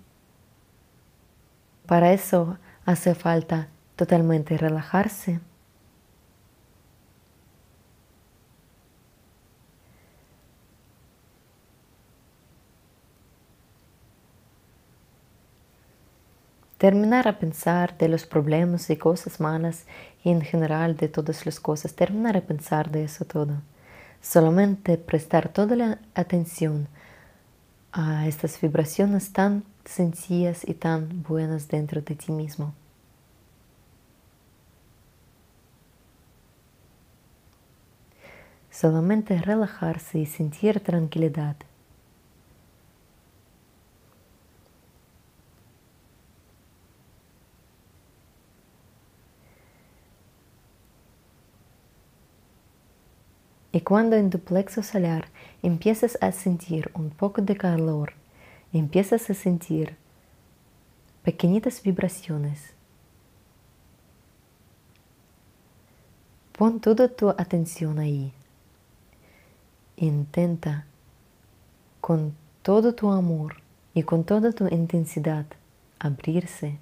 Para 1.87 2.11
eso 2.11 2.57
hace 2.85 3.15
falta 3.15 3.69
totalmente 3.95 4.57
relajarse. 4.57 5.39
Terminar 16.77 17.27
a 17.27 17.39
pensar 17.39 17.97
de 17.97 18.09
los 18.09 18.25
problemas 18.25 18.89
y 18.89 18.97
cosas 18.97 19.39
malas 19.39 19.85
y 20.23 20.29
en 20.29 20.41
general 20.41 20.97
de 20.97 21.07
todas 21.07 21.45
las 21.45 21.59
cosas, 21.59 21.95
terminar 21.95 22.35
a 22.35 22.41
pensar 22.41 22.91
de 22.91 23.05
eso 23.05 23.23
todo. 23.25 23.61
Solamente 24.21 24.97
prestar 24.97 25.49
toda 25.49 25.75
la 25.77 25.99
atención 26.13 26.87
a 27.93 28.27
estas 28.27 28.59
vibraciones 28.61 29.31
tan 29.31 29.63
sencillas 29.87 30.67
y 30.67 30.73
tan 30.73 31.23
buenas 31.23 31.67
dentro 31.67 32.01
de 32.01 32.15
ti 32.15 32.31
mismo. 32.31 32.73
Solamente 38.71 39.41
relajarse 39.41 40.19
y 40.19 40.25
sentir 40.25 40.79
tranquilidad. 40.81 41.55
Y 53.71 53.81
cuando 53.81 54.15
en 54.15 54.29
tu 54.29 54.39
plexo 54.39 54.81
solar 54.81 55.25
empiezas 55.61 56.17
a 56.21 56.31
sentir 56.31 56.89
un 56.95 57.09
poco 57.11 57.41
de 57.41 57.55
calor, 57.55 58.13
empiezas 58.73 59.29
a 59.29 59.33
sentir 59.33 59.95
pequeñitas 61.23 61.81
vibraciones. 61.83 62.73
Pon 66.57 66.79
toda 66.79 67.07
tu 67.07 67.29
atención 67.29 67.99
ahí. 67.99 68.33
Intenta 69.97 70.85
con 72.01 72.35
todo 72.61 72.95
tu 72.95 73.11
amor 73.11 73.57
y 73.93 74.03
con 74.03 74.23
toda 74.23 74.51
tu 74.51 74.67
intensidad 74.67 75.45
abrirse. 75.99 76.79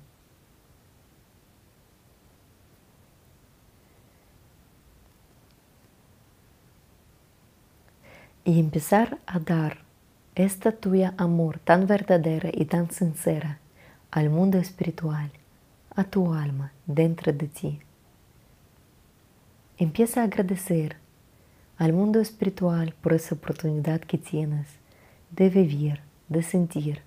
Y 8.43 8.60
empezar 8.60 9.17
a 9.26 9.39
dar 9.39 9.85
esta 10.36 10.74
tuya 10.74 11.13
amor 11.17 11.60
tan 11.60 11.88
verdadera 11.88 12.50
y 12.54 12.65
tan 12.65 12.91
sincera 12.91 13.60
al 14.12 14.30
mundo 14.30 14.58
espiritual, 14.58 15.32
a 15.95 16.04
tu 16.04 16.34
alma 16.34 16.74
dentro 16.86 17.32
de 17.32 17.48
ti. 17.48 17.80
Empieza 19.78 20.21
a 20.21 20.26
agradecer 20.26 20.98
al 21.78 21.93
mundo 21.93 22.19
espiritual 22.19 22.93
por 23.02 23.13
esa 23.13 23.36
oportunidad 23.36 24.02
que 24.02 24.17
tienes 24.17 24.67
de 25.32 25.50
vivir, 25.50 26.02
de 26.28 26.43
sentir. 26.43 27.02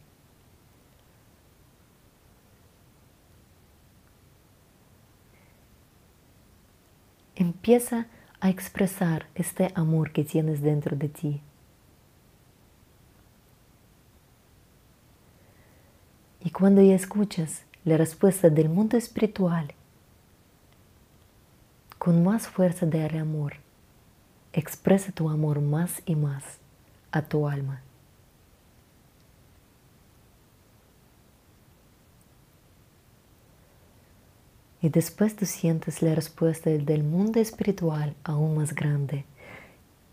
Empieza 7.37 8.07
a 8.41 8.49
expresar 8.49 9.27
este 9.35 9.71
amor 9.75 10.13
que 10.13 10.25
tienes 10.25 10.63
dentro 10.63 10.97
de 10.97 11.09
ti 11.09 11.43
cuando 16.59 16.83
ya 16.83 16.97
escuchas 16.97 17.63
la 17.85 17.97
respuesta 17.97 18.51
del 18.51 18.69
mundo 18.69 18.97
espiritual, 18.97 19.73
con 21.99 22.25
más 22.25 22.49
fuerza 22.49 22.85
de 22.85 23.05
amor, 23.17 23.55
expresa 24.53 25.13
tu 25.13 25.31
amor 25.31 25.61
más 25.61 26.03
y 26.05 26.17
más 26.17 26.43
a 27.13 27.23
tu 27.23 27.47
alma. 27.47 27.81
Y 34.83 34.89
después 34.89 35.37
tú 35.37 35.47
sientes 35.47 36.03
la 36.03 36.17
respuesta 36.17 36.71
del 36.71 37.05
mundo 37.05 37.39
espiritual 37.39 38.17
aún 38.25 38.57
más 38.57 38.75
grande. 38.75 39.25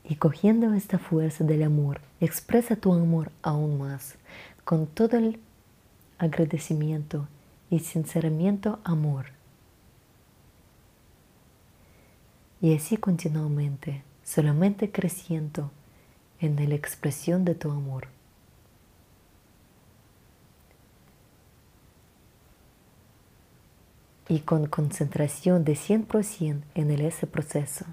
Y 0.04 0.18
cogiendo 0.18 0.76
esta 0.76 1.00
fuerza 1.00 1.44
del 1.44 1.64
amor, 1.64 2.02
expresa 2.20 2.76
tu 2.76 2.94
amor 2.94 3.32
aún 3.42 3.80
más, 3.80 4.14
con 4.64 4.86
todo 4.86 5.18
el 5.18 5.40
agradecimiento 6.18 7.28
y 7.70 7.80
sinceramiento 7.80 8.80
amor. 8.84 9.28
Y 12.62 12.76
así 12.76 12.98
continuamente, 12.98 14.04
solamente 14.24 14.92
creciendo 14.92 15.72
en 16.40 16.56
la 16.56 16.76
expresión 16.76 17.46
de 17.46 17.56
tu 17.56 17.72
amor. 17.72 18.08
y 24.28 24.40
con 24.40 24.66
concentración 24.66 25.64
de 25.64 25.74
100% 25.74 26.62
en 26.74 26.92
ese 26.92 27.28
proceso. 27.28 27.86